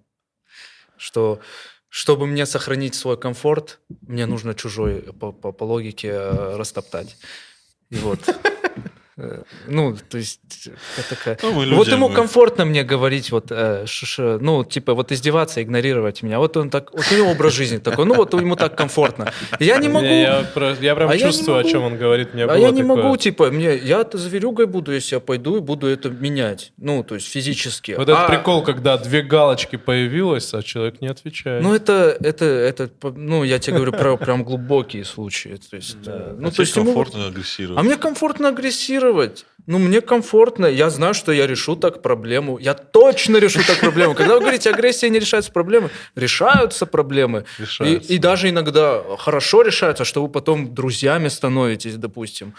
[1.03, 1.41] что
[1.89, 7.17] чтобы мне сохранить свой комфорт, мне нужно чужой по, по- по логике э, растоптать.
[7.91, 8.21] И вот.
[9.23, 10.41] Э, Ну, то есть,
[11.09, 11.39] такая...
[11.43, 14.95] Ну, мы вот люди, ему мы- комфортно мне говорить, вот, э, ш- ш- ну, типа,
[14.95, 16.39] вот издеваться, игнорировать меня.
[16.39, 19.33] Вот он так, вот у него образ жизни такой, ну, вот ему так комфортно.
[19.61, 20.07] Я не могу...
[20.07, 21.71] Я, я про- я прям А я не чувствую, о могу.
[21.71, 22.35] чем он говорит.
[22.35, 22.97] Меня А было я не такое.
[23.03, 26.73] могу, типа, мне, я-то зверюгой буду, если я пойду и буду это менять.
[26.79, 27.93] Ну, то есть физически.
[27.93, 31.63] Вот этот А- прикол, когда две галочки появилось, а человек не отвечает.
[31.63, 35.59] Ну, это, это, это, ну, я тебе говорю про прям глубокие случаи.
[35.71, 37.79] То есть, э, ну, А то тебе есть ему- комфортно агрессировать.
[37.79, 39.12] А мне комфортно агрессировать.
[39.67, 40.67] Ну, мне комфортно.
[40.67, 42.59] Я знаю, что я решу так проблему.
[42.59, 44.15] Я точно решу так проблему.
[44.15, 47.45] Когда вы говорите, агрессия не решается проблемы, решаются проблемы.
[47.59, 52.55] И, Решаются, и даже иногда хорошо решаются, что вы потом друзьями становитесь, допустим.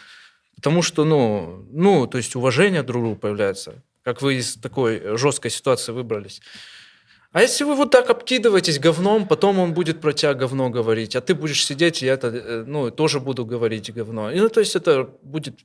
[0.55, 3.73] Потому что, ну, ну, то есть уважение друг к другу появляется.
[4.03, 6.41] Как вы из такой жесткой ситуации выбрались.
[7.33, 11.21] А если вы вот так обкидываетесь говном, потом он будет про тебя говно говорить, а
[11.21, 14.31] ты будешь сидеть, и я это, э, ну, тоже буду говорить говно.
[14.31, 15.59] И, ну, то есть это будет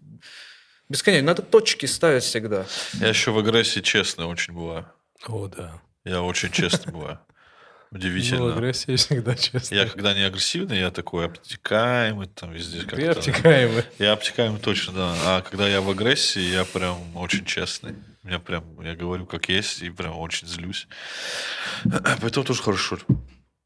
[0.89, 1.27] бесконечно.
[1.27, 2.67] Надо точки ставить всегда.
[2.95, 4.87] Я еще в агрессии честный очень бываю.
[5.27, 5.81] О, да.
[6.05, 7.19] Я очень честный бываю.
[7.91, 8.55] Ну, Удивительно.
[8.55, 9.75] агрессия всегда честно.
[9.75, 13.13] Я когда не агрессивный, я такой обтекаемый, там везде как-то.
[13.13, 13.85] обтекаемый.
[13.99, 15.15] Я обтекаемый точно, да.
[15.25, 17.95] А когда я в агрессии, я прям очень честный.
[18.23, 20.87] У меня прям, я говорю как есть, и прям очень злюсь.
[22.21, 22.99] Поэтому тоже хорошо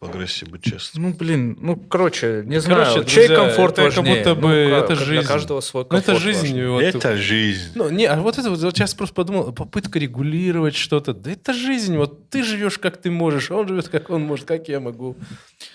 [0.05, 1.03] агрессии быть честным.
[1.05, 4.16] Ну, блин, ну, короче, не Короче, знаю, чей друзья, комфорт это как важнее?
[4.16, 5.20] будто бы Ну, это как- жизнь.
[5.20, 6.40] Для каждого свой Ну, комфорт это жизнь.
[6.42, 6.68] важнее.
[6.70, 6.82] вот.
[6.82, 7.70] Это жизнь.
[7.74, 11.12] Ну, не, а вот это вот, вот сейчас просто подумал, попытка регулировать что-то.
[11.14, 11.96] Да это жизнь.
[11.96, 15.16] Вот ты живешь, как ты можешь, а он живет, как он может, как я могу.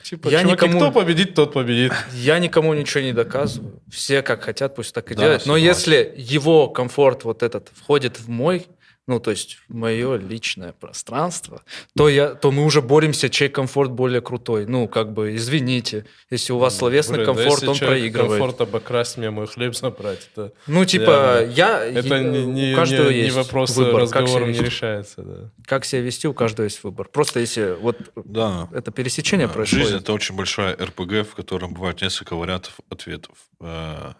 [0.03, 1.93] Типа, Я чуваки, никому- кто победит, тот победит.
[2.13, 3.81] Я никому ничего не доказываю.
[3.89, 5.45] Все как хотят, пусть так и Да, делают.
[5.45, 5.67] Но согласен.
[5.67, 8.67] если его комфорт вот этот входит в мой,
[9.07, 11.63] ну, то есть мое личное пространство,
[11.95, 14.65] то, я, то мы уже боремся, чей комфорт более крутой.
[14.65, 18.31] Ну, как бы, извините, если у вас словесный Блин, да комфорт, если он проигрывает.
[18.41, 21.51] комфорт обокрасть мне мой хлеб забрать, это, Ну, типа, Реально.
[21.53, 21.85] я...
[21.85, 25.21] это я- не, не- у каждого не- не есть вопрос выбор, разговором не решается.
[25.23, 25.51] Да.
[25.65, 27.07] Как себя вести, у каждого есть выбор.
[27.07, 28.67] Просто если вот Да.
[28.73, 29.85] это пересечение Да, происходит.
[29.87, 33.35] Жизнь это очень большая РПГ, в котором бывает несколько вариантов ответов.
[33.61, 34.13] Э,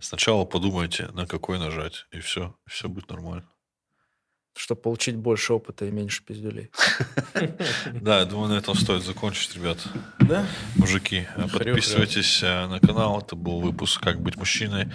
[0.00, 3.44] Сначала подумайте, на какой нажать, и все, все будет нормально.
[4.56, 6.70] Чтобы получить больше опыта и меньше пиздюлей.
[8.00, 9.78] Да, я думаю, на этом стоит закончить, ребят.
[10.18, 10.46] Да?
[10.76, 13.20] Мужики, подписывайтесь э, на канал.
[13.20, 14.88] Это был выпуск «Как быть мужчиной».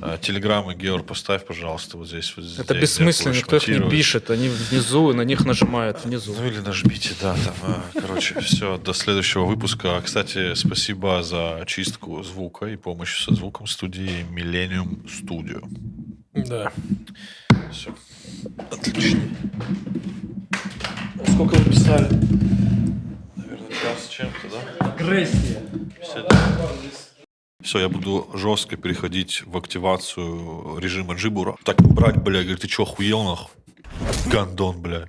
[0.00, 2.34] Э, Телеграм и Геор поставь, пожалуйста, вот здесь.
[2.58, 4.30] Это бессмысленно, никто их не пишет.
[4.30, 6.34] Они внизу, и на них нажимают внизу.
[6.38, 7.54] Ну или нажмите, да, там,
[7.94, 10.00] э, короче, все, до следующего выпуска.
[10.04, 15.62] Кстати, спасибо за чистку звука и помощь со звуком студии Millennium Studio.
[16.44, 16.72] Да.
[17.72, 17.94] Все.
[18.70, 19.20] Отлично.
[21.28, 22.08] Сколько вы писали?
[23.36, 24.86] Наверное, час с чем-то, да?
[24.86, 25.62] Агрессия.
[27.62, 31.56] Все, я буду жестко переходить в активацию режима джибура.
[31.64, 33.50] Так брать, бля, говорит, ты что, охуел нахуй?
[34.30, 35.04] Гандон, бля.